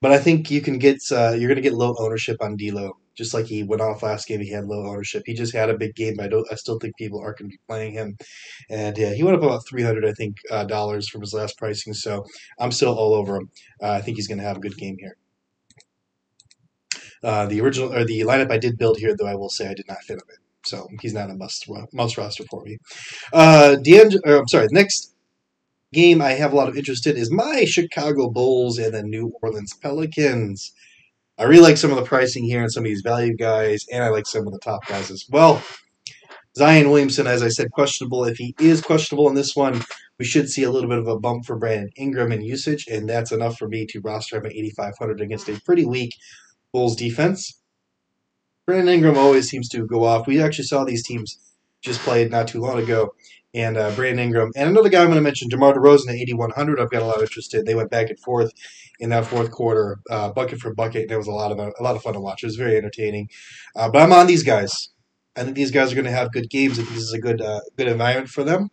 but 0.01 0.12
I 0.12 0.19
think 0.19 0.51
you 0.51 0.62
can 0.62 0.78
get 0.78 0.98
uh, 1.12 1.31
you're 1.31 1.48
going 1.48 1.56
to 1.56 1.62
get 1.62 1.74
low 1.74 1.96
ownership 1.98 2.38
on 2.42 2.56
D'Lo. 2.56 2.98
Just 3.16 3.34
like 3.34 3.48
he 3.48 3.63
went 3.63 3.81
off 3.81 4.04
last 4.04 4.28
game, 4.28 4.40
he 4.40 4.52
had 4.52 4.66
low 4.66 4.88
ownership. 4.88 5.24
He 5.25 5.34
just 5.34 5.54
had 5.54 5.69
a 5.69 5.78
big 5.78 5.94
game. 5.95 6.19
I 6.22 6.28
don't. 6.28 6.48
I 6.52 6.56
still 6.56 6.80
think 6.80 6.95
people 6.98 7.19
are 7.19 7.36
going 7.38 7.50
to 7.50 7.56
be 7.56 7.60
playing 7.68 7.94
him, 7.94 8.18
and 8.69 8.98
yeah, 8.98 9.13
he 9.13 9.24
went 9.24 9.36
up 9.36 9.44
about 9.44 9.68
three 9.68 9.84
hundred, 9.84 10.06
I 10.06 10.13
think, 10.13 10.38
uh, 10.50 10.63
dollars 10.63 11.10
from 11.10 11.22
his 11.22 11.34
last 11.34 11.57
pricing. 11.57 11.94
So 11.94 12.24
I'm 12.60 12.72
still 12.72 12.95
all 12.98 13.13
over 13.13 13.36
him. 13.36 13.50
Uh, 13.81 13.92
I 13.92 14.02
think 14.02 14.18
he's 14.18 14.28
going 14.28 14.38
to 14.38 14.45
have 14.45 14.57
a 14.57 14.62
good 14.62 14.78
game 14.78 14.95
here. 15.00 15.18
Uh, 17.24 17.45
the 17.45 17.62
original 17.62 17.94
or 17.94 18.06
the 18.06 18.21
lineup 18.21 18.51
I 18.51 18.57
did 18.57 18.77
build 18.77 18.98
here, 18.98 19.16
though, 19.18 19.27
I 19.27 19.36
will 19.36 19.50
say 19.50 19.68
I 19.68 19.74
did 19.74 19.88
not 19.88 20.04
fit 20.04 20.18
him 20.18 20.30
in, 20.30 20.38
so 20.66 20.88
he's 21.01 21.13
not 21.13 21.30
a 21.30 21.36
must 21.36 21.69
must 21.94 22.18
roster 22.18 22.45
for 22.50 22.63
me. 22.63 22.77
Uh, 23.33 23.75
the 23.81 24.21
I'm 24.25 24.48
sorry. 24.48 24.68
Next 24.71 25.13
game 25.92 26.21
I 26.21 26.31
have 26.31 26.54
a 26.54 26.56
lot 26.56 26.69
of 26.69 26.77
interest 26.77 27.07
in 27.07 27.18
is 27.18 27.31
my 27.31 27.66
Chicago 27.66 28.30
Bulls 28.30 28.77
and 28.77 28.94
the 28.94 29.04
New 29.04 29.33
Orleans 29.42 29.74
Pelicans. 29.81 30.71
I 31.38 31.44
really 31.44 31.63
like 31.63 31.77
some 31.77 31.92
of 31.92 31.98
the 31.98 32.04
pricing 32.04 32.44
here 32.44 32.62
and 32.62 32.71
some 32.71 32.83
of 32.83 32.89
these 32.89 33.01
value 33.04 33.36
guys, 33.36 33.86
and 33.92 34.04
I 34.04 34.10
like 34.10 34.27
some 34.27 34.45
of 34.45 34.54
the 34.54 34.60
top 34.60 34.86
guys 34.88 35.10
as 35.10 35.25
well. 35.30 35.62
Zion 36.57 36.89
Williamson, 36.89 37.27
as 37.27 37.42
I 37.42 37.48
said, 37.48 37.71
questionable. 37.71 38.25
If 38.25 38.38
he 38.38 38.54
is 38.60 38.81
questionable 38.81 39.30
in 39.30 39.36
this 39.36 39.56
one, 39.56 39.81
we 40.18 40.25
should 40.25 40.50
see 40.50 40.63
a 40.63 40.71
little 40.71 40.89
bit 40.89 41.00
of 41.00 41.07
a 41.07 41.18
bump 41.18 41.45
for 41.45 41.57
Brandon 41.57 41.89
Ingram 41.95 42.33
in 42.33 42.42
usage, 42.42 42.86
and 42.92 43.07
that's 43.07 43.31
enough 43.31 43.57
for 43.57 43.69
me 43.69 43.86
to 43.88 44.01
roster 44.01 44.38
him 44.38 44.48
at 44.48 44.54
8,500 44.54 45.21
against 45.21 45.48
a 45.48 45.62
pretty 45.62 45.86
weak 45.86 46.12
Bulls 46.74 46.95
defense. 46.95 47.62
Brandon 48.66 48.94
Ingram 48.94 49.18
always 49.18 49.50
seems 49.50 49.68
to 49.69 49.86
go 49.86 50.04
off. 50.04 50.27
We 50.27 50.42
actually 50.42 50.66
saw 50.66 50.83
these 50.83 51.06
teams 51.06 51.39
just 51.81 52.00
played 52.01 52.30
not 52.30 52.48
too 52.48 52.62
long 52.62 52.80
ago, 52.80 53.13
and 53.54 53.77
uh, 53.77 53.92
Brandon 53.92 54.25
Ingram 54.25 54.51
and 54.56 54.69
another 54.69 54.89
guy 54.89 55.01
I'm 55.01 55.07
going 55.07 55.16
to 55.16 55.21
mention, 55.21 55.50
DeMar 55.50 55.74
DeRozan 55.74 56.10
at 56.10 56.16
8100. 56.16 56.80
I've 56.80 56.92
got 56.92 57.01
a 57.01 57.06
lot 57.06 57.18
of 57.18 57.24
interest 57.24 57.54
in. 57.56 57.66
They 57.66 57.75
went 57.75 57.89
back 57.89 58.10
and 58.10 58.19
forth 58.19 58.51
in 59.00 59.10
that 59.10 59.25
fourth 59.25 59.50
quarter, 59.50 60.00
uh, 60.12 60.31
bucket 60.31 60.60
for 60.60 60.74
bucket. 60.74 61.07
There 61.07 61.18
was 61.18 61.27
a 61.27 61.31
lot 61.31 61.51
of 61.51 61.60
a 61.60 61.83
lot 61.83 61.95
of 61.95 62.04
fun 62.04 62.13
to 62.13 62.19
watch. 62.19 62.44
It 62.44 62.48
was 62.48 62.57
very 62.57 62.77
entertaining. 62.77 63.30
Uh, 63.75 63.89
but 63.89 64.01
I'm 64.01 64.13
on 64.13 64.27
these 64.27 64.44
guys. 64.44 64.89
I 65.36 65.44
think 65.44 65.56
these 65.56 65.71
guys 65.71 65.92
are 65.92 65.95
going 65.95 66.06
to 66.06 66.12
have 66.12 66.31
good 66.31 66.50
games. 66.50 66.74
I 66.74 66.83
think 66.83 66.95
this 66.95 67.04
is 67.04 67.13
a 67.13 67.19
good 67.19 67.42
uh, 67.42 67.62
good 67.77 67.88
environment 67.88 68.30
for 68.30 68.44
them 68.44 68.69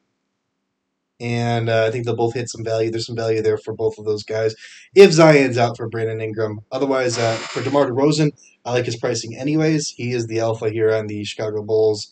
and 1.20 1.68
uh, 1.68 1.84
I 1.86 1.90
think 1.90 2.04
they'll 2.04 2.16
both 2.16 2.34
hit 2.34 2.48
some 2.48 2.64
value. 2.64 2.90
There's 2.90 3.06
some 3.06 3.16
value 3.16 3.42
there 3.42 3.58
for 3.58 3.74
both 3.74 3.98
of 3.98 4.04
those 4.04 4.22
guys. 4.22 4.54
If 4.94 5.12
Zion's 5.12 5.58
out 5.58 5.76
for 5.76 5.88
Brandon 5.88 6.20
Ingram, 6.20 6.60
otherwise 6.70 7.18
uh, 7.18 7.36
for 7.36 7.62
DeMar 7.62 7.90
DeRozan, 7.90 8.30
I 8.64 8.72
like 8.72 8.84
his 8.86 8.96
pricing 8.96 9.36
anyways. 9.36 9.94
He 9.96 10.12
is 10.12 10.26
the 10.26 10.40
alpha 10.40 10.70
here 10.70 10.94
on 10.94 11.06
the 11.06 11.24
Chicago 11.24 11.62
Bulls, 11.62 12.08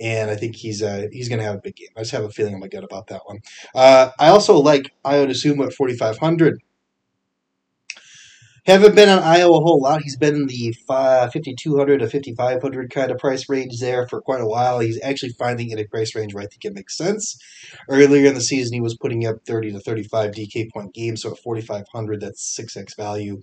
and 0.00 0.30
I 0.30 0.36
think 0.36 0.56
he's 0.56 0.82
uh, 0.82 1.06
he's 1.12 1.28
going 1.28 1.40
to 1.40 1.44
have 1.44 1.56
a 1.56 1.60
big 1.62 1.76
game. 1.76 1.88
I 1.96 2.00
just 2.00 2.12
have 2.12 2.24
a 2.24 2.30
feeling 2.30 2.54
in 2.54 2.60
my 2.60 2.68
gut 2.68 2.84
about 2.84 3.08
that 3.08 3.22
one. 3.24 3.38
Uh, 3.74 4.10
I 4.18 4.28
also 4.28 4.58
like 4.58 4.92
Ayo 5.04 5.26
Dosunmu 5.26 5.66
at 5.66 5.72
4,500. 5.72 6.60
Haven't 8.66 8.94
been 8.94 9.08
on 9.08 9.22
Ayo 9.22 9.48
a 9.48 9.62
whole 9.62 9.80
lot. 9.80 10.02
He's 10.02 10.16
been 10.16 10.34
in 10.34 10.46
the 10.46 10.74
5200 10.86 11.98
to 11.98 12.08
5500 12.08 12.90
kind 12.90 13.10
of 13.10 13.18
price 13.18 13.48
range 13.48 13.78
there 13.80 14.06
for 14.08 14.20
quite 14.20 14.40
a 14.40 14.46
while. 14.46 14.80
He's 14.80 15.00
actually 15.02 15.32
finding 15.38 15.70
in 15.70 15.78
a 15.78 15.86
price 15.86 16.14
range 16.14 16.34
where 16.34 16.42
I 16.42 16.46
think 16.46 16.64
it 16.64 16.74
makes 16.74 16.96
sense. 16.96 17.38
Earlier 17.88 18.26
in 18.26 18.34
the 18.34 18.40
season, 18.40 18.74
he 18.74 18.80
was 18.80 18.96
putting 18.96 19.26
up 19.26 19.36
30 19.46 19.72
to 19.72 19.80
35 19.80 20.32
DK 20.32 20.70
point 20.72 20.94
games, 20.94 21.22
so 21.22 21.32
at 21.32 21.38
4500, 21.38 22.20
that's 22.20 22.58
6x 22.58 22.96
value. 22.96 23.40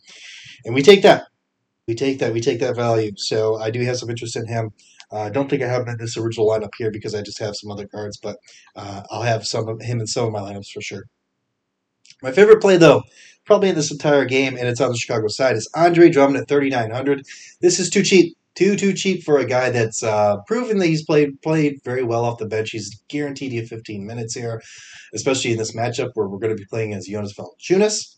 And 0.63 0.75
we 0.75 0.82
take 0.82 1.01
that. 1.04 1.24
We 1.88 1.96
take 1.96 2.20
that. 2.20 2.34
We 2.34 2.42
take 2.42 2.60
that 2.60 2.75
value. 2.75 3.12
So 3.16 3.58
I 3.58 3.70
do 3.70 3.82
have 3.82 3.98
some 3.98 4.10
interest 4.10 4.36
in 4.36 4.48
him. 4.48 4.72
I 5.12 5.16
uh, 5.16 5.30
don't 5.30 5.50
think 5.50 5.62
I 5.62 5.68
have 5.68 5.84
him 5.84 5.89
in 5.89 5.98
this 6.00 6.18
original 6.18 6.50
lineup 6.50 6.72
here 6.78 6.89
because 6.92 7.13
I 7.13 7.22
just 7.22 7.39
have 7.39 7.56
some 7.56 7.72
other 7.72 7.88
cards, 7.88 8.18
but 8.22 8.38
uh, 8.75 9.04
I'll 9.12 9.22
have 9.22 9.46
some 9.46 9.68
of 9.68 9.80
him 9.82 10.00
in 10.00 10.08
some 10.08 10.25
of 10.25 10.32
my 10.32 10.39
lineups 10.39 10.72
for 10.74 10.82
sure. 10.82 11.04
My 12.25 12.32
favorite 12.32 12.60
play, 12.60 12.77
though, 12.77 13.03
probably 13.46 13.70
in 13.70 13.75
this 13.75 13.91
entire 13.91 14.25
game, 14.25 14.58
and 14.58 14.67
it's 14.67 14.82
on 14.82 14.89
the 14.89 14.98
Chicago 14.98 15.27
side, 15.27 15.55
is 15.55 15.70
Andre 15.75 16.10
Drummond 16.10 16.38
at 16.38 16.48
3,900. 16.48 17.22
This 17.62 17.79
is 17.79 17.88
too 17.91 18.01
cheap. 18.01 18.36
Too, 18.55 18.75
too 18.75 18.94
cheap 18.94 19.22
for 19.24 19.38
a 19.38 19.46
guy 19.46 19.70
that's 19.70 20.01
uh, 20.01 20.38
proven 20.48 20.79
that 20.79 20.88
he's 20.88 21.05
played 21.05 21.39
played 21.44 21.75
very 21.84 22.03
well 22.03 22.25
off 22.25 22.39
the 22.39 22.48
bench. 22.48 22.72
He's 22.72 22.89
guaranteed 23.10 23.51
you 23.51 23.67
15 23.67 24.08
minutes 24.08 24.34
here, 24.34 24.60
especially 25.13 25.51
in 25.51 25.58
this 25.60 25.75
matchup 25.75 26.12
where 26.15 26.27
we're 26.27 26.39
going 26.39 26.55
to 26.55 26.60
be 26.60 26.65
playing 26.67 26.94
as 26.96 27.05
Jonas 27.05 27.36
Valanciunas 27.36 28.15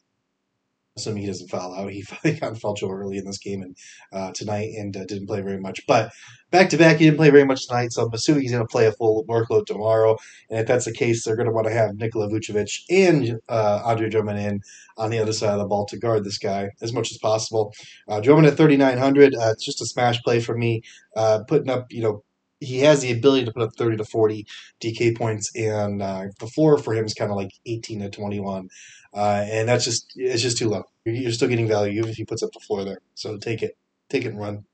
assuming 0.98 1.22
he 1.22 1.28
doesn't 1.28 1.50
foul 1.50 1.74
out. 1.74 1.92
He 1.92 2.02
finally 2.04 2.40
got 2.40 2.58
fouled 2.58 2.78
trouble 2.78 2.96
early 2.96 3.18
in 3.18 3.26
this 3.26 3.38
game 3.38 3.62
and 3.62 3.78
uh, 4.12 4.32
tonight 4.34 4.74
and 4.78 4.96
uh, 4.96 5.06
didn't 5.06 5.28
play 5.28 5.42
very 5.42 5.60
much. 5.60 5.86
But 5.88 6.12
back 6.52 6.70
to 6.70 6.78
back, 6.78 6.98
he 6.98 7.06
didn't 7.06 7.18
play 7.18 7.30
very 7.30 7.46
much 7.46 7.68
tonight, 7.68 7.94
so 7.94 8.04
I'm 8.04 8.14
assuming 8.14 8.42
he's 8.42 8.52
going 8.52 8.64
to 8.64 8.72
play 8.72 8.86
a 8.88 8.92
full 8.92 9.26
workload 9.26 9.66
tomorrow. 9.66 10.18
And 10.50 10.60
if 10.60 10.68
that's 10.68 10.86
the 10.86 10.94
case, 10.94 11.24
they're 11.24 11.36
going 11.36 11.48
to 11.48 11.54
want 11.54 11.68
to 11.68 11.74
have 11.74 11.96
Nikola 11.96 12.30
Vucevic 12.30 12.82
and 12.90 13.40
uh, 13.48 13.82
Andre 13.86 14.10
Drummond 14.10 14.40
in 14.40 14.62
on 14.98 15.12
the 15.12 15.20
other 15.20 15.34
side 15.34 15.54
of 15.54 15.60
the 15.60 15.66
ball 15.68 15.86
to 15.86 15.98
guard 15.98 16.24
this 16.24 16.38
guy 16.38 16.70
as 16.82 16.94
much 16.94 17.12
as 17.12 17.18
possible. 17.20 17.74
Uh, 18.08 18.20
Drummond 18.20 18.48
at 18.48 18.58
3,900, 18.58 19.36
uh, 19.36 19.52
it's 19.52 19.66
just 19.66 19.82
a 19.82 19.86
smash 19.86 20.22
play 20.24 20.40
for 20.40 20.58
me, 20.58 20.82
uh, 21.16 21.40
putting 21.48 21.70
up, 21.70 21.86
you 21.92 22.02
know, 22.02 22.24
he 22.60 22.80
has 22.80 23.02
the 23.02 23.12
ability 23.12 23.46
to 23.46 23.52
put 23.52 23.64
up 23.64 23.76
30 23.78 23.98
to 23.98 24.06
40 24.06 24.46
DK 24.82 25.18
points, 25.18 25.52
and 25.56 26.02
uh, 26.02 26.26
the 26.40 26.48
floor 26.48 26.78
for 26.78 26.94
him 26.94 27.06
is 27.06 27.14
kind 27.14 27.32
of 27.32 27.38
like 27.38 27.52
18 27.66 28.02
to 28.02 28.10
21. 28.10 28.70
Uh, 29.14 29.46
and 29.50 29.70
that's 29.70 29.86
just 29.86 30.12
it's 30.16 30.42
just 30.42 30.58
too 30.58 30.70
low. 30.70 30.84
You're 31.06 31.32
still 31.32 31.48
getting 31.48 31.68
value 31.68 32.00
even 32.00 32.10
if 32.10 32.18
he 32.18 32.26
puts 32.26 32.44
up 32.44 32.52
the 32.54 32.60
floor 32.60 32.84
there. 32.84 33.00
So 33.16 33.38
take 33.38 33.62
it, 33.64 33.78
take 34.10 34.26
it 34.26 34.30
and 34.30 34.40
run. 34.40 34.66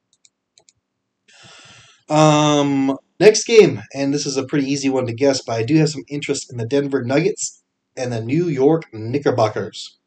Um, 2.10 2.98
next 3.20 3.46
game, 3.46 3.82
and 3.94 4.14
this 4.14 4.26
is 4.26 4.38
a 4.38 4.46
pretty 4.46 4.70
easy 4.70 4.90
one 4.90 5.06
to 5.06 5.14
guess, 5.14 5.42
but 5.42 5.54
I 5.54 5.64
do 5.64 5.78
have 5.78 5.90
some 5.90 6.04
interest 6.10 6.52
in 6.52 6.58
the 6.58 6.66
Denver 6.66 7.04
Nuggets 7.04 7.64
and 7.96 8.12
the 8.12 8.22
New 8.22 8.48
York 8.48 8.86
Knickerbockers. 8.92 9.98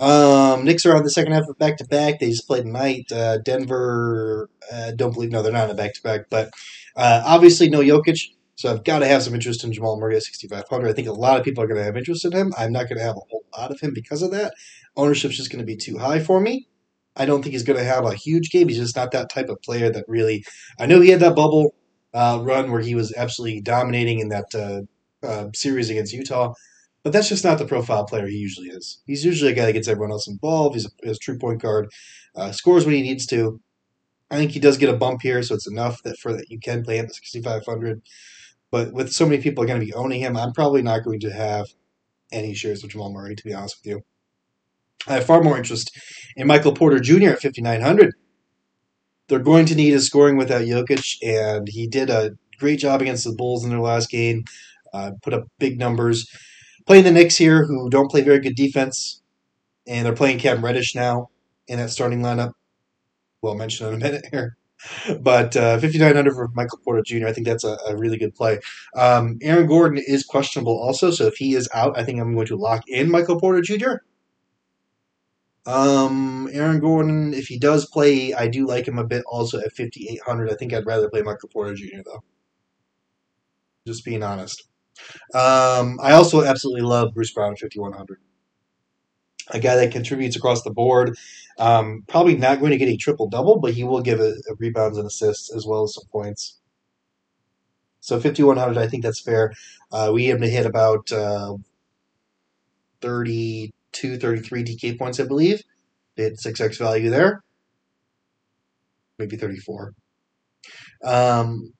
Um, 0.00 0.64
Knicks 0.64 0.86
are 0.86 0.96
on 0.96 1.02
the 1.02 1.10
second 1.10 1.32
half 1.32 1.46
of 1.48 1.58
back 1.58 1.76
to 1.76 1.84
back. 1.84 2.18
They 2.18 2.30
just 2.30 2.46
played 2.46 2.64
tonight. 2.64 3.12
Uh, 3.12 3.38
Denver, 3.38 4.48
uh, 4.72 4.92
don't 4.96 5.12
believe 5.12 5.30
no, 5.30 5.42
they're 5.42 5.52
not 5.52 5.66
in 5.66 5.70
a 5.70 5.74
back 5.74 5.94
to 5.94 6.02
back, 6.02 6.22
but 6.30 6.50
uh, 6.96 7.22
obviously 7.24 7.68
no 7.68 7.80
Jokic. 7.80 8.18
So 8.56 8.70
I've 8.70 8.84
got 8.84 8.98
to 8.98 9.06
have 9.06 9.22
some 9.22 9.34
interest 9.34 9.64
in 9.64 9.72
Jamal 9.72 9.98
Murray 9.98 10.16
at 10.16 10.22
6,500. 10.22 10.88
I 10.88 10.92
think 10.92 11.08
a 11.08 11.12
lot 11.12 11.38
of 11.38 11.44
people 11.44 11.62
are 11.64 11.66
going 11.66 11.78
to 11.78 11.84
have 11.84 11.96
interest 11.96 12.24
in 12.24 12.32
him. 12.32 12.52
I'm 12.58 12.72
not 12.72 12.88
going 12.88 12.98
to 12.98 13.04
have 13.04 13.16
a 13.16 13.26
whole 13.30 13.44
lot 13.56 13.70
of 13.70 13.80
him 13.80 13.92
because 13.94 14.20
of 14.22 14.32
that. 14.32 14.52
Ownership's 14.96 15.36
just 15.36 15.50
going 15.50 15.60
to 15.60 15.66
be 15.66 15.76
too 15.76 15.96
high 15.96 16.20
for 16.20 16.40
me. 16.40 16.68
I 17.16 17.26
don't 17.26 17.42
think 17.42 17.52
he's 17.52 17.62
going 17.62 17.78
to 17.78 17.84
have 17.84 18.04
a 18.04 18.14
huge 18.14 18.50
game. 18.50 18.68
He's 18.68 18.78
just 18.78 18.96
not 18.96 19.12
that 19.12 19.30
type 19.30 19.48
of 19.48 19.62
player 19.62 19.90
that 19.90 20.04
really. 20.08 20.44
I 20.78 20.86
know 20.86 21.00
he 21.00 21.10
had 21.10 21.20
that 21.20 21.36
bubble 21.36 21.74
uh, 22.12 22.40
run 22.42 22.70
where 22.70 22.80
he 22.80 22.94
was 22.94 23.14
absolutely 23.16 23.60
dominating 23.60 24.20
in 24.20 24.28
that 24.28 24.54
uh, 24.54 25.26
uh, 25.26 25.48
series 25.54 25.90
against 25.90 26.12
Utah, 26.12 26.54
but 27.02 27.12
that's 27.12 27.28
just 27.28 27.44
not 27.44 27.58
the 27.58 27.66
profile 27.66 28.04
player 28.04 28.26
he 28.26 28.36
usually 28.36 28.68
is. 28.68 29.00
He's 29.06 29.24
usually 29.24 29.52
a 29.52 29.54
guy 29.54 29.66
that 29.66 29.72
gets 29.72 29.88
everyone 29.88 30.12
else 30.12 30.28
involved. 30.28 30.74
He's 30.74 30.86
a, 30.86 30.90
he's 31.02 31.16
a 31.16 31.20
true 31.20 31.38
point 31.38 31.62
guard, 31.62 31.90
uh, 32.34 32.52
scores 32.52 32.84
when 32.84 32.94
he 32.94 33.02
needs 33.02 33.26
to. 33.26 33.60
I 34.30 34.36
think 34.36 34.52
he 34.52 34.60
does 34.60 34.78
get 34.78 34.90
a 34.90 34.96
bump 34.96 35.22
here, 35.22 35.42
so 35.42 35.54
it's 35.54 35.68
enough 35.68 36.02
that 36.04 36.18
for 36.18 36.32
that 36.32 36.50
you 36.50 36.60
can 36.60 36.84
play 36.84 36.98
him 36.98 37.06
at 37.06 37.14
6,500. 37.14 38.02
But 38.70 38.92
with 38.92 39.12
so 39.12 39.26
many 39.26 39.42
people 39.42 39.64
going 39.64 39.80
to 39.80 39.86
be 39.86 39.94
owning 39.94 40.20
him, 40.20 40.36
I'm 40.36 40.52
probably 40.52 40.82
not 40.82 41.04
going 41.04 41.20
to 41.20 41.32
have 41.32 41.66
any 42.30 42.54
shares 42.54 42.84
of 42.84 42.90
Jamal 42.90 43.12
Murray, 43.12 43.34
to 43.34 43.44
be 43.44 43.52
honest 43.52 43.78
with 43.82 43.92
you. 43.92 44.02
I 45.08 45.14
have 45.14 45.26
far 45.26 45.42
more 45.42 45.56
interest 45.56 45.90
in 46.36 46.46
Michael 46.46 46.74
Porter 46.74 47.00
Jr. 47.00 47.30
at 47.30 47.42
5,900. 47.42 48.14
They're 49.28 49.38
going 49.38 49.66
to 49.66 49.74
need 49.74 49.90
his 49.90 50.06
scoring 50.06 50.36
without 50.36 50.62
Jokic, 50.62 51.16
and 51.22 51.68
he 51.68 51.86
did 51.88 52.10
a 52.10 52.32
great 52.58 52.78
job 52.78 53.00
against 53.00 53.24
the 53.24 53.32
Bulls 53.32 53.64
in 53.64 53.70
their 53.70 53.80
last 53.80 54.10
game, 54.10 54.44
uh, 54.92 55.12
put 55.22 55.34
up 55.34 55.44
big 55.58 55.78
numbers. 55.78 56.28
Playing 56.90 57.04
the 57.04 57.12
Knicks 57.12 57.36
here, 57.36 57.66
who 57.66 57.88
don't 57.88 58.10
play 58.10 58.20
very 58.20 58.40
good 58.40 58.56
defense, 58.56 59.22
and 59.86 60.04
they're 60.04 60.12
playing 60.12 60.40
Cam 60.40 60.64
Reddish 60.64 60.96
now 60.96 61.30
in 61.68 61.78
that 61.78 61.90
starting 61.90 62.18
lineup. 62.18 62.54
We'll 63.40 63.54
mention 63.54 63.86
in 63.86 63.94
a 63.94 63.96
minute 63.96 64.24
here. 64.32 64.56
But 65.20 65.54
uh, 65.56 65.78
5,900 65.78 66.34
for 66.34 66.48
Michael 66.48 66.80
Porter 66.82 67.02
Jr., 67.06 67.28
I 67.28 67.32
think 67.32 67.46
that's 67.46 67.62
a, 67.62 67.78
a 67.86 67.96
really 67.96 68.18
good 68.18 68.34
play. 68.34 68.58
Um, 68.96 69.38
Aaron 69.40 69.68
Gordon 69.68 70.02
is 70.04 70.24
questionable 70.24 70.76
also, 70.76 71.12
so 71.12 71.26
if 71.26 71.36
he 71.36 71.54
is 71.54 71.68
out, 71.72 71.96
I 71.96 72.02
think 72.02 72.18
I'm 72.18 72.34
going 72.34 72.48
to 72.48 72.56
lock 72.56 72.82
in 72.88 73.08
Michael 73.08 73.38
Porter 73.38 73.62
Jr. 73.62 73.98
Um, 75.66 76.50
Aaron 76.52 76.80
Gordon, 76.80 77.34
if 77.34 77.46
he 77.46 77.56
does 77.56 77.86
play, 77.86 78.34
I 78.34 78.48
do 78.48 78.66
like 78.66 78.88
him 78.88 78.98
a 78.98 79.04
bit 79.04 79.22
also 79.30 79.60
at 79.60 79.76
5,800. 79.76 80.50
I 80.50 80.56
think 80.56 80.72
I'd 80.72 80.86
rather 80.86 81.08
play 81.08 81.22
Michael 81.22 81.50
Porter 81.50 81.76
Jr., 81.76 82.02
though. 82.04 82.24
Just 83.86 84.04
being 84.04 84.24
honest. 84.24 84.66
Um, 85.34 85.98
I 86.02 86.12
also 86.12 86.44
absolutely 86.44 86.82
love 86.82 87.14
Bruce 87.14 87.32
Brown 87.32 87.52
at 87.52 87.60
5,100 87.60 88.18
a 89.52 89.58
guy 89.58 89.76
that 89.76 89.92
contributes 89.92 90.36
across 90.36 90.62
the 90.62 90.70
board. 90.70 91.16
Um, 91.58 92.04
probably 92.08 92.36
not 92.36 92.60
going 92.60 92.70
to 92.70 92.78
get 92.78 92.88
a 92.88 92.96
triple 92.96 93.28
double, 93.28 93.58
but 93.58 93.74
he 93.74 93.84
will 93.84 94.00
give 94.00 94.20
a, 94.20 94.34
a 94.48 94.54
rebounds 94.58 94.96
and 94.96 95.06
assists 95.06 95.54
as 95.54 95.66
well 95.66 95.82
as 95.82 95.94
some 95.94 96.04
points. 96.10 96.58
So 98.00 98.18
5,100, 98.18 98.78
I 98.78 98.88
think 98.88 99.02
that's 99.02 99.20
fair. 99.20 99.52
Uh, 99.92 100.10
we 100.12 100.26
have 100.26 100.40
to 100.40 100.48
hit 100.48 100.66
about 100.66 101.12
uh, 101.12 101.56
32, 103.02 104.18
33 104.18 104.64
DK 104.64 104.98
points, 104.98 105.20
I 105.20 105.24
believe. 105.24 105.62
Hit 106.16 106.38
6x 106.38 106.78
value 106.78 107.10
there. 107.10 107.42
Maybe 109.18 109.36
34. 109.36 109.92
Um, 111.04 111.72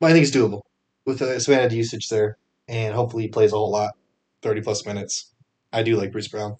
but 0.00 0.10
I 0.10 0.12
think 0.12 0.26
it's 0.26 0.36
doable 0.36 0.62
with 1.06 1.22
uh, 1.22 1.38
some 1.38 1.54
added 1.54 1.72
usage 1.72 2.08
there. 2.08 2.36
And 2.68 2.94
hopefully 2.94 3.24
he 3.24 3.28
plays 3.28 3.52
a 3.52 3.56
whole 3.56 3.70
lot, 3.70 3.92
30 4.42 4.62
plus 4.62 4.86
minutes. 4.86 5.32
I 5.72 5.82
do 5.82 5.96
like 5.96 6.12
Bruce 6.12 6.28
Brown. 6.28 6.56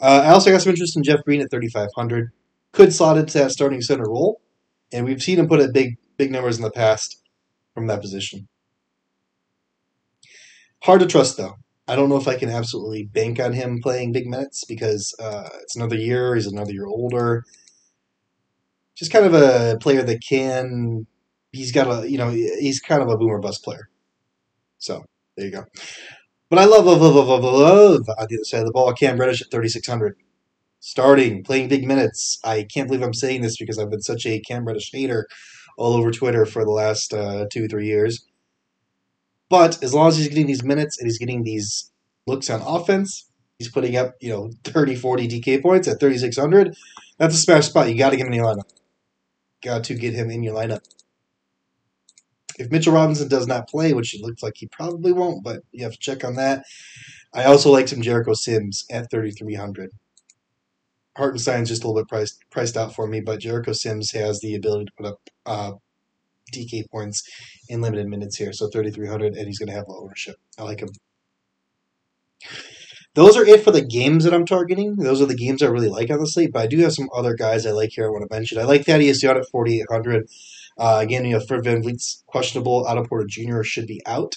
Uh, 0.00 0.22
I 0.24 0.30
also 0.30 0.50
got 0.50 0.62
some 0.62 0.70
interest 0.70 0.96
in 0.96 1.02
Jeff 1.02 1.22
Green 1.24 1.42
at 1.42 1.50
3,500. 1.50 2.30
Could 2.72 2.92
slot 2.92 3.18
into 3.18 3.38
that 3.38 3.52
starting 3.52 3.82
center 3.82 4.08
role, 4.08 4.40
and 4.92 5.04
we've 5.04 5.22
seen 5.22 5.38
him 5.38 5.46
put 5.46 5.60
up 5.60 5.72
big 5.72 5.96
big 6.16 6.32
numbers 6.32 6.56
in 6.56 6.62
the 6.62 6.70
past 6.70 7.20
from 7.74 7.86
that 7.86 8.00
position. 8.00 8.48
Hard 10.82 11.00
to 11.00 11.06
trust 11.06 11.36
though. 11.36 11.54
I 11.86 11.96
don't 11.96 12.08
know 12.08 12.16
if 12.16 12.26
I 12.26 12.36
can 12.36 12.48
absolutely 12.48 13.04
bank 13.04 13.38
on 13.38 13.52
him 13.52 13.80
playing 13.82 14.12
big 14.12 14.26
minutes 14.26 14.64
because 14.64 15.14
uh, 15.20 15.48
it's 15.62 15.76
another 15.76 15.96
year. 15.96 16.34
He's 16.34 16.46
another 16.46 16.72
year 16.72 16.86
older. 16.86 17.44
Just 18.96 19.12
kind 19.12 19.26
of 19.26 19.34
a 19.34 19.78
player 19.80 20.02
that 20.02 20.22
can. 20.26 21.06
He's 21.52 21.70
got 21.70 21.86
a 21.86 22.10
you 22.10 22.18
know 22.18 22.30
he's 22.30 22.80
kind 22.80 23.02
of 23.02 23.08
a 23.08 23.16
boomer 23.16 23.38
bust 23.38 23.62
player. 23.62 23.88
So 24.78 25.04
there 25.36 25.46
you 25.46 25.52
go. 25.52 25.64
But 26.50 26.58
I 26.58 26.66
love, 26.66 26.84
love, 26.84 27.00
love, 27.00 27.14
love, 27.14 27.28
love, 27.28 27.42
love 27.42 28.08
on 28.08 28.26
the 28.28 28.36
other 28.36 28.44
side 28.44 28.60
of 28.60 28.66
the 28.66 28.72
ball. 28.72 28.92
Cam 28.92 29.18
Reddish 29.18 29.42
at 29.42 29.50
3,600. 29.50 30.16
Starting, 30.78 31.42
playing 31.42 31.68
big 31.68 31.86
minutes. 31.86 32.38
I 32.44 32.64
can't 32.64 32.86
believe 32.88 33.02
I'm 33.02 33.14
saying 33.14 33.40
this 33.40 33.56
because 33.56 33.78
I've 33.78 33.90
been 33.90 34.02
such 34.02 34.26
a 34.26 34.40
Cam 34.40 34.66
Reddish 34.66 34.90
hater 34.92 35.26
all 35.78 35.94
over 35.94 36.10
Twitter 36.10 36.44
for 36.44 36.64
the 36.64 36.70
last 36.70 37.12
uh, 37.14 37.46
two, 37.50 37.66
three 37.66 37.86
years. 37.86 38.26
But 39.48 39.82
as 39.82 39.94
long 39.94 40.08
as 40.08 40.18
he's 40.18 40.28
getting 40.28 40.46
these 40.46 40.62
minutes 40.62 40.98
and 40.98 41.06
he's 41.06 41.18
getting 41.18 41.42
these 41.42 41.90
looks 42.26 42.50
on 42.50 42.60
offense, 42.62 43.28
he's 43.58 43.70
putting 43.70 43.96
up, 43.96 44.14
you 44.20 44.28
know, 44.30 44.50
30, 44.64 44.94
40 44.94 45.28
DK 45.28 45.62
points 45.62 45.88
at 45.88 46.00
3,600. 46.00 46.76
That's 47.18 47.34
a 47.34 47.38
smash 47.38 47.66
spot. 47.66 47.88
You 47.88 47.96
got 47.96 48.10
to 48.10 48.16
get 48.16 48.26
him 48.26 48.32
in 48.32 48.38
your 48.38 48.54
lineup. 48.54 48.70
Got 49.62 49.84
to 49.84 49.94
get 49.94 50.14
him 50.14 50.30
in 50.30 50.42
your 50.42 50.54
lineup 50.54 50.82
if 52.58 52.70
Mitchell 52.70 52.94
Robinson 52.94 53.28
does 53.28 53.46
not 53.46 53.68
play, 53.68 53.92
which 53.92 54.14
it 54.14 54.22
looks 54.22 54.42
like 54.42 54.54
he 54.56 54.66
probably 54.66 55.12
won't, 55.12 55.44
but 55.44 55.62
you 55.72 55.84
have 55.84 55.92
to 55.92 55.98
check 55.98 56.24
on 56.24 56.34
that. 56.34 56.64
I 57.32 57.44
also 57.44 57.70
like 57.70 57.88
some 57.88 58.02
Jericho 58.02 58.34
Sims 58.34 58.84
at 58.90 59.10
3,300. 59.10 59.90
Hartenstein's 61.16 61.68
just 61.68 61.84
a 61.84 61.86
little 61.88 62.02
bit 62.02 62.08
priced 62.08 62.42
priced 62.50 62.76
out 62.76 62.94
for 62.94 63.06
me, 63.06 63.20
but 63.20 63.40
Jericho 63.40 63.72
Sims 63.72 64.10
has 64.12 64.40
the 64.40 64.54
ability 64.54 64.86
to 64.86 64.92
put 64.96 65.06
up 65.06 65.30
uh, 65.46 65.72
DK 66.52 66.88
points 66.90 67.22
in 67.68 67.80
limited 67.80 68.08
minutes 68.08 68.36
here, 68.36 68.52
so 68.52 68.68
3,300, 68.68 69.34
and 69.34 69.46
he's 69.46 69.58
going 69.58 69.68
to 69.68 69.74
have 69.74 69.86
low 69.88 70.02
ownership. 70.02 70.36
I 70.58 70.64
like 70.64 70.80
him. 70.80 70.88
Those 73.14 73.36
are 73.36 73.46
it 73.46 73.62
for 73.62 73.70
the 73.70 73.84
games 73.84 74.24
that 74.24 74.34
I'm 74.34 74.44
targeting. 74.44 74.96
Those 74.96 75.22
are 75.22 75.26
the 75.26 75.36
games 75.36 75.62
I 75.62 75.66
really 75.66 75.88
like 75.88 76.10
on 76.10 76.18
the 76.18 76.26
slate, 76.26 76.52
but 76.52 76.62
I 76.62 76.66
do 76.66 76.78
have 76.80 76.92
some 76.92 77.08
other 77.14 77.34
guys 77.34 77.64
I 77.64 77.70
like 77.70 77.90
here 77.92 78.06
I 78.06 78.10
want 78.10 78.28
to 78.28 78.34
mention. 78.34 78.58
I 78.58 78.64
like 78.64 78.84
Thaddeus 78.84 79.22
Young 79.22 79.36
at 79.36 79.48
4,800. 79.50 80.26
Uh, 80.76 80.98
again, 81.00 81.24
you 81.24 81.32
know, 81.32 81.40
Fred 81.40 81.62
VanVleet's 81.62 82.24
questionable. 82.26 82.86
Otto 82.86 83.04
Porter 83.04 83.26
Jr. 83.28 83.62
should 83.62 83.86
be 83.86 84.02
out. 84.06 84.36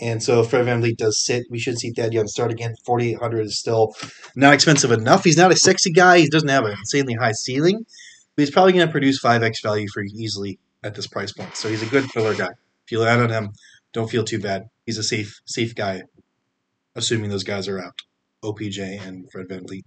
And 0.00 0.22
so 0.22 0.40
if 0.40 0.50
Fred 0.50 0.66
VanVleet 0.66 0.96
does 0.96 1.24
sit, 1.24 1.44
we 1.50 1.58
should 1.58 1.78
see 1.78 1.90
Thad 1.90 2.14
Young 2.14 2.26
start 2.26 2.50
again. 2.50 2.74
4,800 2.86 3.40
is 3.42 3.58
still 3.58 3.94
not 4.34 4.54
expensive 4.54 4.90
enough. 4.90 5.24
He's 5.24 5.36
not 5.36 5.52
a 5.52 5.56
sexy 5.56 5.92
guy. 5.92 6.20
He 6.20 6.28
doesn't 6.28 6.48
have 6.48 6.64
an 6.64 6.72
insanely 6.72 7.14
high 7.14 7.32
ceiling. 7.32 7.84
But 8.34 8.42
he's 8.42 8.50
probably 8.50 8.72
going 8.72 8.86
to 8.86 8.92
produce 8.92 9.22
5x 9.22 9.62
value 9.62 9.88
for 9.92 10.02
you 10.02 10.10
easily 10.14 10.58
at 10.82 10.94
this 10.94 11.06
price 11.06 11.32
point. 11.32 11.54
So 11.54 11.68
he's 11.68 11.82
a 11.82 11.86
good 11.86 12.10
filler 12.10 12.34
guy. 12.34 12.48
If 12.84 12.92
you 12.92 13.00
land 13.00 13.20
on 13.20 13.28
him, 13.28 13.52
don't 13.92 14.10
feel 14.10 14.24
too 14.24 14.40
bad. 14.40 14.70
He's 14.86 14.98
a 14.98 15.02
safe 15.02 15.40
safe 15.44 15.74
guy, 15.74 16.02
assuming 16.94 17.30
those 17.30 17.44
guys 17.44 17.68
are 17.68 17.78
out. 17.78 18.00
OPJ 18.42 19.06
and 19.06 19.30
Fred 19.30 19.48
VanVleet. 19.48 19.82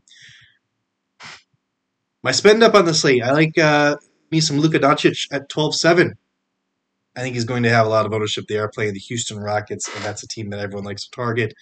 My 2.22 2.32
spend 2.32 2.64
up 2.64 2.76
on 2.76 2.86
the 2.86 2.94
slate. 2.94 3.24
I 3.24 3.32
like 3.32 3.58
uh, 3.58 3.98
me 4.34 4.42
some 4.42 4.60
Luka 4.60 4.80
Doncic 4.80 5.28
at 5.32 5.50
12-7. 5.50 6.14
I 7.16 7.22
think 7.22 7.36
he's 7.36 7.46
going 7.46 7.64
to 7.64 7.70
have 7.70 7.86
a 7.86 7.90
lot 7.90 8.06
of 8.06 8.14
ownership. 8.14 8.46
They 8.50 8.58
are 8.58 8.70
playing 8.70 8.94
the 8.94 9.00
Houston 9.00 9.38
Rockets, 9.38 9.88
and 9.96 10.04
that's 10.04 10.24
a 10.24 10.28
team 10.28 10.50
that 10.50 10.60
everyone 10.60 10.84
likes 10.84 11.06
to 11.06 11.12
target. 11.12 11.54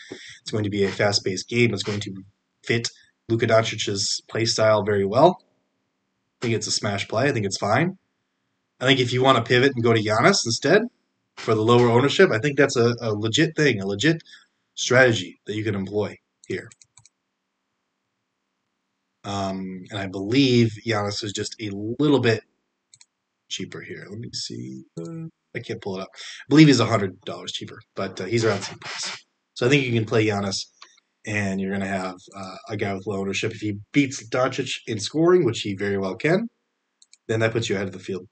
It's 0.41 0.51
going 0.51 0.63
to 0.63 0.69
be 0.69 0.85
a 0.85 0.89
fast-paced 0.89 1.49
game. 1.49 1.73
It's 1.73 1.83
going 1.83 1.99
to 1.99 2.23
fit 2.63 2.87
Luka 3.27 3.47
Doncic's 3.47 4.21
play 4.29 4.45
style 4.45 4.83
very 4.83 5.05
well. 5.05 5.43
I 6.41 6.45
think 6.45 6.55
it's 6.55 6.67
a 6.67 6.71
smash 6.71 7.07
play. 7.07 7.27
I 7.27 7.33
think 7.33 7.45
it's 7.45 7.57
fine. 7.57 7.97
I 8.79 8.85
think 8.85 8.99
if 8.99 9.11
you 9.11 9.21
want 9.21 9.37
to 9.37 9.43
pivot 9.43 9.73
and 9.75 9.83
go 9.83 9.93
to 9.93 10.01
Giannis 10.01 10.45
instead 10.45 10.83
for 11.35 11.53
the 11.53 11.61
lower 11.61 11.89
ownership, 11.89 12.31
I 12.31 12.39
think 12.39 12.57
that's 12.57 12.77
a, 12.77 12.95
a 13.01 13.13
legit 13.13 13.55
thing, 13.55 13.81
a 13.81 13.85
legit 13.85 14.23
strategy 14.75 15.39
that 15.45 15.55
you 15.55 15.63
can 15.63 15.75
employ 15.75 16.17
here. 16.47 16.69
Um, 19.23 19.83
and 19.91 19.99
I 19.99 20.07
believe 20.07 20.77
Giannis 20.85 21.23
is 21.23 21.33
just 21.33 21.55
a 21.61 21.69
little 21.99 22.19
bit 22.19 22.43
cheaper 23.51 23.81
here. 23.81 24.08
Let 24.10 24.20
me 24.20 24.29
see. 24.34 24.84
Uh, 25.00 25.27
I 25.55 25.60
can't 25.60 25.81
pull 25.81 25.98
it 25.98 26.01
up. 26.01 26.10
I 26.13 26.46
believe 26.50 26.67
he's 26.67 26.79
hundred 26.79 27.20
dollars 27.22 27.51
cheaper, 27.51 27.79
but 27.96 28.20
uh, 28.20 28.25
he's 28.25 28.46
around 28.46 28.60
the 28.60 28.65
same 28.65 28.79
price. 28.79 29.25
So 29.53 29.65
I 29.65 29.70
think 29.70 29.86
you 29.86 29.93
can 29.93 30.05
play 30.05 30.25
Giannis, 30.25 30.65
and 31.25 31.60
you're 31.60 31.72
going 31.72 31.81
to 31.81 31.88
have 31.88 32.15
uh, 32.36 32.55
a 32.70 32.77
guy 32.77 32.93
with 32.93 33.05
low 33.05 33.20
ownership. 33.20 33.51
If 33.51 33.62
he 33.62 33.77
beats 33.91 34.27
Doncic 34.29 34.77
in 34.88 35.00
scoring, 35.00 35.46
which 35.46 35.62
he 35.62 35.75
very 35.75 35.98
well 35.98 36.15
can, 36.15 36.48
then 37.27 37.41
that 37.41 37.51
puts 37.51 37.70
you 37.70 37.75
ahead 37.75 37.88
of 37.88 37.93
the 37.93 38.00
field. 38.00 38.27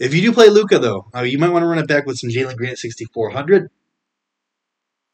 If 0.00 0.14
you 0.14 0.22
do 0.22 0.32
play 0.32 0.48
Luka, 0.48 0.78
though, 0.78 1.06
uh, 1.14 1.22
you 1.22 1.38
might 1.38 1.50
want 1.50 1.62
to 1.62 1.66
run 1.66 1.78
it 1.78 1.88
back 1.88 2.06
with 2.06 2.18
some 2.18 2.30
Jalen 2.30 2.56
Green 2.56 2.70
at 2.70 2.78
6,400. 2.78 3.68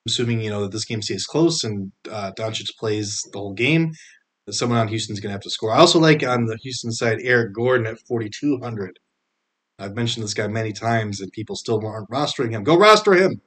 Assuming 0.06 0.40
you 0.40 0.50
know 0.50 0.62
that 0.62 0.70
this 0.70 0.84
game 0.84 1.02
stays 1.02 1.26
close 1.26 1.64
and 1.64 1.90
uh, 2.08 2.30
Doncic 2.38 2.76
plays 2.78 3.20
the 3.32 3.38
whole 3.38 3.54
game, 3.54 3.92
someone 4.54 4.78
on 4.78 4.88
Houston's 4.88 5.20
going 5.20 5.30
to 5.30 5.34
have 5.34 5.42
to 5.42 5.50
score. 5.50 5.72
I 5.72 5.78
also 5.78 5.98
like 5.98 6.22
on 6.22 6.46
the 6.46 6.56
Houston 6.62 6.92
side 6.92 7.18
Eric 7.22 7.52
Gordon 7.52 7.86
at 7.86 7.98
4,200. 7.98 8.98
I've 9.78 9.94
mentioned 9.94 10.24
this 10.24 10.34
guy 10.34 10.46
many 10.46 10.72
times, 10.72 11.20
and 11.20 11.30
people 11.32 11.56
still 11.56 11.84
aren't 11.84 12.08
rostering 12.08 12.50
him. 12.50 12.64
Go 12.64 12.78
roster 12.78 13.14
him. 13.14 13.42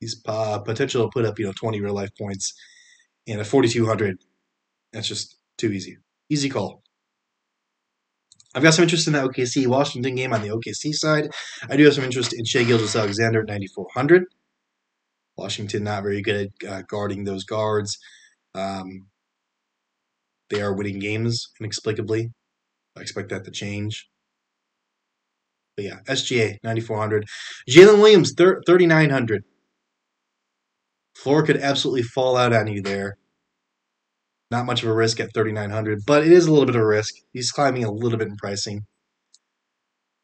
He's 0.00 0.20
uh, 0.26 0.58
potential 0.60 1.04
to 1.04 1.10
put 1.12 1.24
up 1.24 1.38
you 1.38 1.46
know 1.46 1.52
20 1.52 1.80
real 1.80 1.94
life 1.94 2.10
points, 2.18 2.54
and 3.28 3.40
at 3.40 3.46
4,200, 3.46 4.18
that's 4.92 5.06
just 5.06 5.36
too 5.58 5.70
easy. 5.70 5.98
Easy 6.28 6.48
call. 6.48 6.82
I've 8.54 8.62
got 8.62 8.74
some 8.74 8.82
interest 8.82 9.06
in 9.06 9.12
that 9.14 9.24
OKC 9.24 9.66
Washington 9.66 10.14
game 10.14 10.32
on 10.32 10.42
the 10.42 10.48
OKC 10.48 10.92
side. 10.92 11.30
I 11.70 11.76
do 11.76 11.84
have 11.84 11.94
some 11.94 12.04
interest 12.04 12.34
in 12.34 12.44
Shai 12.44 12.64
Gilgeous-Alexander 12.64 13.42
at 13.42 13.48
9,400. 13.48 14.24
Washington 15.36 15.84
not 15.84 16.02
very 16.02 16.20
good 16.20 16.52
at 16.62 16.68
uh, 16.68 16.82
guarding 16.82 17.24
those 17.24 17.44
guards. 17.44 17.98
Um, 18.54 19.06
they 20.52 20.62
are 20.62 20.74
winning 20.74 21.00
games 21.00 21.48
inexplicably. 21.58 22.30
I 22.96 23.00
expect 23.00 23.30
that 23.30 23.44
to 23.44 23.50
change. 23.50 24.06
But 25.76 25.84
yeah, 25.86 25.96
SGA 26.06 26.58
9400. 26.62 27.24
Jalen 27.68 27.98
Williams 28.00 28.34
3900. 28.36 29.44
Floor 31.16 31.42
could 31.42 31.56
absolutely 31.56 32.02
fall 32.02 32.36
out 32.36 32.52
on 32.52 32.66
you 32.66 32.82
there. 32.82 33.16
Not 34.50 34.66
much 34.66 34.82
of 34.82 34.90
a 34.90 34.94
risk 34.94 35.18
at 35.18 35.32
3900, 35.32 36.00
but 36.06 36.26
it 36.26 36.32
is 36.32 36.46
a 36.46 36.52
little 36.52 36.66
bit 36.66 36.76
of 36.76 36.82
a 36.82 36.86
risk. 36.86 37.14
He's 37.32 37.50
climbing 37.50 37.84
a 37.84 37.90
little 37.90 38.18
bit 38.18 38.28
in 38.28 38.36
pricing. 38.36 38.82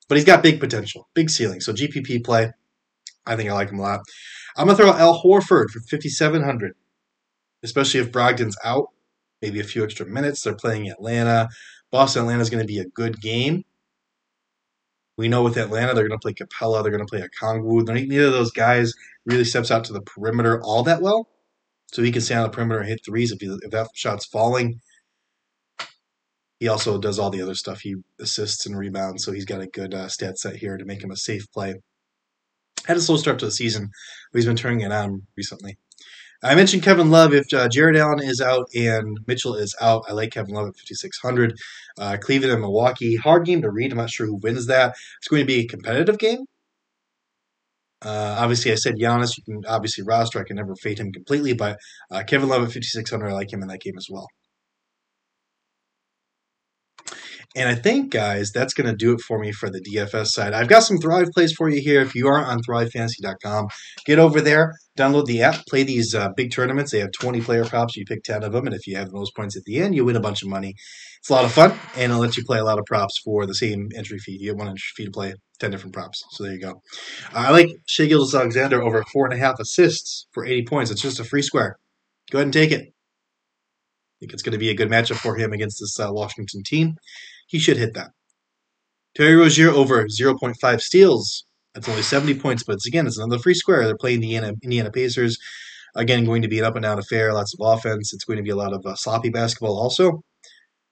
But 0.08 0.16
he's 0.16 0.26
got 0.26 0.42
big 0.42 0.60
potential, 0.60 1.08
big 1.14 1.30
ceiling. 1.30 1.60
So 1.60 1.72
GPP 1.72 2.24
play, 2.24 2.50
I 3.26 3.36
think 3.36 3.48
I 3.48 3.54
like 3.54 3.70
him 3.70 3.78
a 3.78 3.82
lot. 3.82 4.00
I'm 4.56 4.66
going 4.66 4.76
to 4.76 4.82
throw 4.82 4.92
out 4.92 5.00
Al 5.00 5.22
Horford 5.22 5.70
for 5.70 5.80
5700, 5.88 6.74
especially 7.62 8.00
if 8.00 8.12
Brogdon's 8.12 8.56
out. 8.64 8.88
Maybe 9.40 9.60
a 9.60 9.64
few 9.64 9.84
extra 9.84 10.06
minutes. 10.06 10.42
They're 10.42 10.54
playing 10.54 10.88
Atlanta. 10.88 11.48
Boston 11.90 12.22
Atlanta 12.22 12.42
is 12.42 12.50
going 12.50 12.62
to 12.62 12.66
be 12.66 12.78
a 12.78 12.86
good 12.86 13.20
game. 13.20 13.64
We 15.16 15.28
know 15.28 15.42
with 15.42 15.56
Atlanta, 15.56 15.94
they're 15.94 16.06
going 16.06 16.18
to 16.18 16.22
play 16.22 16.32
Capela, 16.32 16.82
they're 16.82 16.92
going 16.92 17.04
to 17.04 17.10
play 17.10 17.22
Okongwu. 17.22 17.88
Neither 17.88 18.26
of 18.26 18.32
those 18.32 18.52
guys 18.52 18.92
really 19.26 19.44
steps 19.44 19.70
out 19.70 19.84
to 19.84 19.92
the 19.92 20.00
perimeter 20.00 20.62
all 20.62 20.84
that 20.84 21.02
well. 21.02 21.28
So 21.92 22.02
he 22.02 22.12
can 22.12 22.20
stand 22.20 22.40
on 22.40 22.50
the 22.50 22.54
perimeter 22.54 22.80
and 22.80 22.88
hit 22.88 23.04
threes 23.04 23.32
if, 23.32 23.40
he, 23.40 23.48
if 23.62 23.70
that 23.72 23.88
shot's 23.94 24.26
falling. 24.26 24.80
He 26.60 26.68
also 26.68 26.98
does 26.98 27.18
all 27.18 27.30
the 27.30 27.42
other 27.42 27.54
stuff. 27.54 27.80
He 27.80 27.96
assists 28.20 28.66
and 28.66 28.76
rebounds, 28.76 29.24
so 29.24 29.32
he's 29.32 29.44
got 29.44 29.60
a 29.60 29.66
good 29.66 29.94
uh, 29.94 30.08
stat 30.08 30.38
set 30.38 30.56
here 30.56 30.76
to 30.76 30.84
make 30.84 31.02
him 31.02 31.10
a 31.10 31.16
safe 31.16 31.50
play. 31.52 31.74
Had 32.86 32.96
a 32.96 33.00
slow 33.00 33.16
start 33.16 33.38
to 33.40 33.46
the 33.46 33.52
season, 33.52 33.90
but 34.32 34.38
he's 34.38 34.46
been 34.46 34.56
turning 34.56 34.80
it 34.80 34.92
on 34.92 35.22
recently. 35.36 35.78
I 36.42 36.54
mentioned 36.54 36.84
Kevin 36.84 37.10
Love. 37.10 37.34
If 37.34 37.52
uh, 37.52 37.68
Jarrett 37.68 37.96
Allen 37.96 38.22
is 38.22 38.40
out 38.40 38.68
and 38.74 39.18
Mitchell 39.26 39.54
is 39.54 39.74
out, 39.80 40.04
I 40.08 40.12
like 40.12 40.30
Kevin 40.30 40.54
Love 40.54 40.68
at 40.68 40.76
5,600. 40.76 41.58
Uh, 41.98 42.16
Cleveland 42.20 42.52
and 42.52 42.62
Milwaukee. 42.62 43.16
Hard 43.16 43.44
game 43.44 43.60
to 43.62 43.70
read. 43.70 43.90
I'm 43.90 43.98
not 43.98 44.10
sure 44.10 44.26
who 44.26 44.36
wins 44.36 44.66
that. 44.66 44.94
It's 45.18 45.28
going 45.28 45.42
to 45.42 45.46
be 45.46 45.60
a 45.60 45.66
competitive 45.66 46.18
game. 46.18 46.44
Uh, 48.02 48.36
obviously, 48.38 48.70
I 48.70 48.76
said 48.76 48.94
Giannis. 48.94 49.36
You 49.36 49.42
can 49.42 49.66
obviously 49.66 50.04
roster. 50.04 50.38
I 50.38 50.44
can 50.44 50.56
never 50.56 50.76
fade 50.76 51.00
him 51.00 51.12
completely, 51.12 51.54
but 51.54 51.78
uh, 52.12 52.22
Kevin 52.24 52.48
Love 52.48 52.62
at 52.62 52.68
5,600, 52.68 53.28
I 53.28 53.32
like 53.32 53.52
him 53.52 53.62
in 53.62 53.68
that 53.68 53.80
game 53.80 53.98
as 53.98 54.06
well. 54.08 54.28
And 57.56 57.68
I 57.68 57.74
think, 57.74 58.12
guys, 58.12 58.50
that's 58.52 58.74
going 58.74 58.88
to 58.88 58.94
do 58.94 59.14
it 59.14 59.20
for 59.22 59.38
me 59.38 59.52
for 59.52 59.70
the 59.70 59.80
DFS 59.80 60.28
side. 60.28 60.52
I've 60.52 60.68
got 60.68 60.82
some 60.82 60.98
Thrive 60.98 61.28
plays 61.32 61.52
for 61.52 61.70
you 61.70 61.80
here. 61.80 62.02
If 62.02 62.14
you 62.14 62.28
aren't 62.28 62.46
on 62.46 62.60
thrivefantasy.com, 62.62 63.68
get 64.04 64.18
over 64.18 64.42
there, 64.42 64.74
download 64.98 65.24
the 65.24 65.40
app, 65.42 65.64
play 65.66 65.82
these 65.82 66.14
uh, 66.14 66.28
big 66.36 66.52
tournaments. 66.52 66.92
They 66.92 66.98
have 66.98 67.12
20 67.12 67.40
player 67.40 67.64
props. 67.64 67.96
You 67.96 68.04
pick 68.04 68.22
10 68.22 68.42
of 68.42 68.52
them, 68.52 68.66
and 68.66 68.74
if 68.74 68.86
you 68.86 68.96
have 68.96 69.10
those 69.12 69.30
points 69.30 69.56
at 69.56 69.64
the 69.64 69.80
end, 69.80 69.94
you 69.94 70.04
win 70.04 70.16
a 70.16 70.20
bunch 70.20 70.42
of 70.42 70.48
money. 70.48 70.74
It's 71.20 71.30
a 71.30 71.32
lot 71.32 71.46
of 71.46 71.52
fun, 71.52 71.72
and 71.94 72.12
it'll 72.12 72.20
let 72.20 72.36
you 72.36 72.44
play 72.44 72.58
a 72.58 72.64
lot 72.64 72.78
of 72.78 72.84
props 72.84 73.18
for 73.24 73.46
the 73.46 73.54
same 73.54 73.88
entry 73.96 74.18
fee. 74.18 74.36
You 74.38 74.50
get 74.50 74.56
one 74.56 74.68
entry 74.68 74.90
fee 74.94 75.06
to 75.06 75.10
play 75.10 75.32
10 75.58 75.70
different 75.70 75.94
props. 75.94 76.22
So 76.32 76.44
there 76.44 76.52
you 76.52 76.60
go. 76.60 76.82
Uh, 77.34 77.46
I 77.48 77.50
like 77.50 77.70
Shai 77.86 78.06
Gilgeous-Alexander 78.06 78.82
over 78.82 79.02
four 79.10 79.24
and 79.24 79.34
a 79.34 79.38
half 79.38 79.58
assists 79.58 80.26
for 80.32 80.44
80 80.44 80.64
points. 80.66 80.90
It's 80.90 81.00
just 81.00 81.18
a 81.18 81.24
free 81.24 81.42
square. 81.42 81.78
Go 82.30 82.38
ahead 82.38 82.46
and 82.46 82.52
take 82.52 82.72
it. 82.72 82.82
I 82.82 84.16
think 84.20 84.32
it's 84.34 84.42
going 84.42 84.52
to 84.52 84.58
be 84.58 84.70
a 84.70 84.74
good 84.74 84.90
matchup 84.90 85.16
for 85.16 85.36
him 85.36 85.52
against 85.52 85.80
this 85.80 85.98
uh, 85.98 86.12
Washington 86.12 86.62
team 86.62 86.96
he 87.48 87.58
should 87.58 87.78
hit 87.78 87.94
that. 87.94 88.10
Terry 89.16 89.34
Rozier 89.34 89.70
over 89.70 90.04
0.5 90.04 90.80
steals. 90.80 91.44
That's 91.74 91.88
only 91.88 92.02
70 92.02 92.34
points, 92.34 92.62
but 92.62 92.74
it's, 92.74 92.86
again, 92.86 93.06
it's 93.06 93.18
another 93.18 93.38
free 93.38 93.54
square. 93.54 93.84
They're 93.84 93.96
playing 93.96 94.20
the 94.20 94.36
Indiana, 94.36 94.54
Indiana 94.62 94.90
Pacers. 94.90 95.38
Again, 95.96 96.24
going 96.24 96.42
to 96.42 96.48
be 96.48 96.58
an 96.58 96.64
up 96.64 96.76
and 96.76 96.82
down 96.82 96.98
affair, 96.98 97.32
lots 97.32 97.54
of 97.54 97.60
offense. 97.60 98.12
It's 98.12 98.24
going 98.24 98.36
to 98.36 98.42
be 98.42 98.50
a 98.50 98.56
lot 98.56 98.72
of 98.72 98.84
uh, 98.86 98.94
sloppy 98.94 99.30
basketball 99.30 99.76
also. 99.78 100.22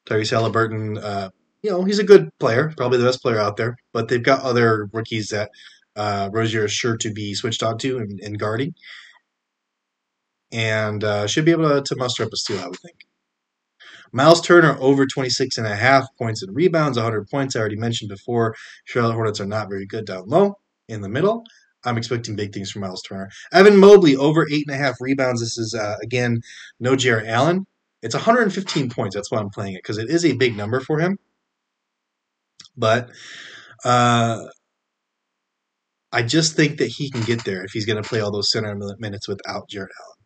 Tyrese 0.06 0.30
Halliburton, 0.30 0.98
uh, 0.98 1.30
you 1.62 1.70
know, 1.70 1.84
he's 1.84 1.98
a 1.98 2.04
good 2.04 2.30
player, 2.38 2.72
probably 2.76 2.98
the 2.98 3.04
best 3.04 3.22
player 3.22 3.38
out 3.38 3.56
there, 3.56 3.76
but 3.92 4.08
they've 4.08 4.22
got 4.22 4.42
other 4.42 4.88
rookies 4.92 5.28
that 5.28 5.50
uh, 5.96 6.30
Rozier 6.32 6.64
is 6.64 6.72
sure 6.72 6.96
to 6.96 7.12
be 7.12 7.34
switched 7.34 7.62
on 7.62 7.78
to 7.78 7.98
in, 7.98 8.18
in 8.22 8.34
guarding. 8.34 8.74
And 10.52 11.02
uh, 11.04 11.26
should 11.26 11.44
be 11.44 11.50
able 11.50 11.68
to, 11.68 11.82
to 11.82 11.96
muster 11.96 12.22
up 12.22 12.32
a 12.32 12.36
steal, 12.36 12.60
I 12.60 12.68
would 12.68 12.78
think. 12.78 12.96
Miles 14.12 14.40
Turner 14.40 14.76
over 14.80 15.06
26 15.06 15.58
and 15.58 15.66
a 15.66 15.76
half 15.76 16.06
points 16.18 16.42
and 16.42 16.54
rebounds, 16.54 16.96
100 16.96 17.28
points. 17.28 17.56
I 17.56 17.60
already 17.60 17.76
mentioned 17.76 18.08
before, 18.08 18.54
Charlotte 18.84 19.14
Hornets 19.14 19.40
are 19.40 19.46
not 19.46 19.68
very 19.68 19.86
good 19.86 20.06
down 20.06 20.24
low. 20.26 20.54
In 20.88 21.00
the 21.00 21.08
middle, 21.08 21.42
I'm 21.84 21.98
expecting 21.98 22.36
big 22.36 22.52
things 22.52 22.70
from 22.70 22.82
Miles 22.82 23.02
Turner. 23.02 23.28
Evan 23.52 23.76
Mobley 23.76 24.16
over 24.16 24.46
eight 24.50 24.64
and 24.68 24.74
a 24.74 24.78
half 24.78 24.96
rebounds. 25.00 25.40
This 25.40 25.58
is 25.58 25.74
uh, 25.74 25.96
again 26.02 26.40
no 26.78 26.96
Jarrett 26.96 27.28
Allen. 27.28 27.66
It's 28.02 28.14
115 28.14 28.90
points. 28.90 29.14
That's 29.14 29.30
why 29.30 29.38
I'm 29.38 29.50
playing 29.50 29.74
it 29.74 29.82
because 29.82 29.98
it 29.98 30.10
is 30.10 30.24
a 30.24 30.34
big 30.34 30.56
number 30.56 30.80
for 30.80 31.00
him. 31.00 31.18
But 32.76 33.10
uh, 33.84 34.44
I 36.12 36.22
just 36.22 36.54
think 36.54 36.78
that 36.78 36.88
he 36.88 37.10
can 37.10 37.22
get 37.22 37.44
there 37.44 37.64
if 37.64 37.72
he's 37.72 37.86
going 37.86 38.00
to 38.02 38.08
play 38.08 38.20
all 38.20 38.30
those 38.30 38.50
center 38.50 38.76
minutes 38.98 39.26
without 39.26 39.68
Jarrett 39.68 39.90
Allen. 40.00 40.16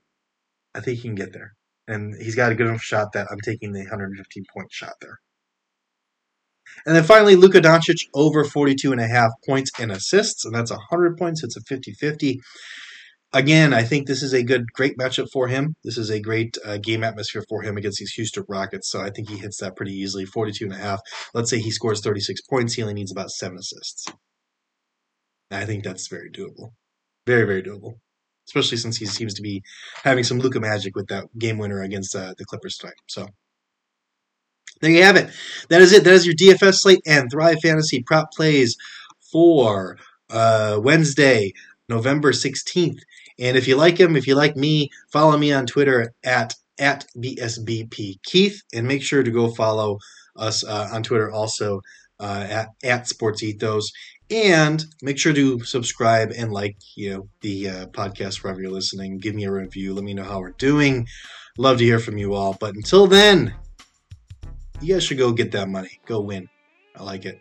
I 0.75 0.81
think 0.81 0.99
he 0.99 1.09
can 1.09 1.15
get 1.15 1.33
there 1.33 1.55
and 1.89 2.15
he's 2.21 2.35
got 2.35 2.53
a 2.53 2.55
good 2.55 2.67
enough 2.67 2.83
shot 2.83 3.13
that 3.13 3.29
I'm 3.31 3.41
taking 3.45 3.73
the 3.73 3.81
115 3.81 4.45
point 4.55 4.69
shot 4.71 4.95
there. 5.01 5.19
And 6.87 6.95
then 6.95 7.05
finally, 7.05 7.37
Luka 7.37 7.61
Doncic 7.61 8.07
over 8.15 8.45
42 8.45 8.93
and 8.93 9.01
a 9.01 9.09
half 9.09 9.33
points 9.47 9.71
and 9.79 9.91
assists, 9.91 10.45
and 10.45 10.55
that's 10.55 10.71
100 10.71 11.17
points. 11.19 11.43
It's 11.43 11.57
a 11.57 11.61
50 11.63 11.93
50. 11.93 12.41
Again, 13.33 13.73
I 13.73 13.85
think 13.85 14.07
this 14.07 14.23
is 14.23 14.33
a 14.33 14.43
good, 14.43 14.65
great 14.73 14.97
matchup 14.99 15.29
for 15.33 15.47
him. 15.47 15.77
This 15.85 15.97
is 15.97 16.11
a 16.11 16.21
great 16.21 16.59
uh, 16.65 16.79
game 16.79 17.05
atmosphere 17.05 17.45
for 17.49 17.63
him 17.63 17.77
against 17.77 17.99
these 17.99 18.13
Houston 18.13 18.45
Rockets. 18.49 18.91
So 18.91 19.01
I 19.01 19.11
think 19.11 19.29
he 19.29 19.39
hits 19.39 19.61
that 19.61 19.77
pretty 19.77 19.93
easily. 19.93 20.25
42 20.25 20.65
and 20.65 20.75
a 20.75 20.79
half. 20.79 21.01
Let's 21.33 21.51
say 21.51 21.61
he 21.61 21.71
scores 21.71 22.01
36 22.01 22.41
points. 22.51 22.75
He 22.75 22.83
only 22.83 22.95
needs 22.95 23.13
about 23.13 23.31
seven 23.31 23.59
assists. 23.59 24.07
I 25.51 25.65
think 25.65 25.85
that's 25.85 26.09
very 26.09 26.31
doable. 26.31 26.73
Very, 27.27 27.47
very 27.47 27.63
doable 27.63 27.99
especially 28.51 28.79
since 28.79 28.97
he 28.97 29.07
seems 29.07 29.35
to 29.35 29.43
be 29.43 29.63
having 30.03 30.25
some 30.25 30.41
Luka 30.41 30.59
magic 30.59 30.97
with 30.97 31.07
that 31.07 31.27
game 31.39 31.59
winner 31.59 31.83
against 31.83 32.17
uh, 32.17 32.35
the 32.37 32.45
Clippers 32.45 32.77
tonight. 32.77 32.95
So 33.07 33.29
there 34.81 34.91
you 34.91 35.05
have 35.05 35.17
it. 35.17 35.31
That 35.69 35.83
is 35.83 35.93
it. 35.93 36.05
That 36.05 36.15
is 36.15 36.27
your 36.27 36.35
DFS 36.35 36.79
slate 36.79 37.01
and 37.07 37.31
Thrive 37.31 37.59
Fantasy 37.63 38.03
prop 38.03 38.33
plays 38.33 38.77
for 39.31 39.97
uh, 40.31 40.81
Wednesday, 40.83 41.53
November 41.89 42.33
16th. 42.33 42.99
And 43.39 43.57
if 43.57 43.69
you 43.69 43.77
like 43.77 43.99
him, 43.99 44.17
if 44.17 44.27
you 44.27 44.35
like 44.35 44.57
me, 44.57 44.91
follow 45.13 45.37
me 45.39 45.53
on 45.53 45.67
Twitter 45.67 46.13
at 46.25 46.55
at 46.79 47.05
BSBP 47.17 48.23
Keith, 48.23 48.63
and 48.73 48.89
make 48.89 49.03
sure 49.03 49.23
to 49.23 49.31
go 49.31 49.51
follow 49.51 49.99
us 50.35 50.65
uh, 50.65 50.89
on 50.93 51.03
Twitter 51.03 51.31
also 51.31 51.83
uh, 52.21 52.47
at, 52.49 52.69
at 52.85 53.09
Sports 53.09 53.43
Ethos. 53.43 53.91
And 54.31 54.85
make 55.03 55.19
sure 55.19 55.33
to 55.33 55.59
subscribe 55.65 56.31
and 56.37 56.53
like, 56.53 56.77
you 56.95 57.11
know, 57.11 57.29
the 57.41 57.69
uh, 57.69 57.87
podcast 57.87 58.45
wherever 58.45 58.61
you're 58.61 58.71
listening. 58.71 59.19
Give 59.19 59.35
me 59.35 59.45
a 59.45 59.51
review. 59.51 59.93
Let 59.93 60.05
me 60.05 60.15
know 60.15 60.23
how 60.23 60.39
we're 60.39 60.53
doing. 60.53 61.09
Love 61.59 61.79
to 61.79 61.85
hear 61.85 61.99
from 61.99 62.17
you 62.17 62.35
all. 62.35 62.57
But 62.61 62.77
until 62.77 63.09
then, 63.09 63.55
you 64.81 64.95
guys 64.95 65.03
should 65.03 65.19
go 65.19 65.33
get 65.33 65.51
that 65.53 65.69
money. 65.69 66.01
Go 66.07 66.21
win. 66.21 66.49
I 66.97 67.03
like 67.03 67.25
it. 67.25 67.41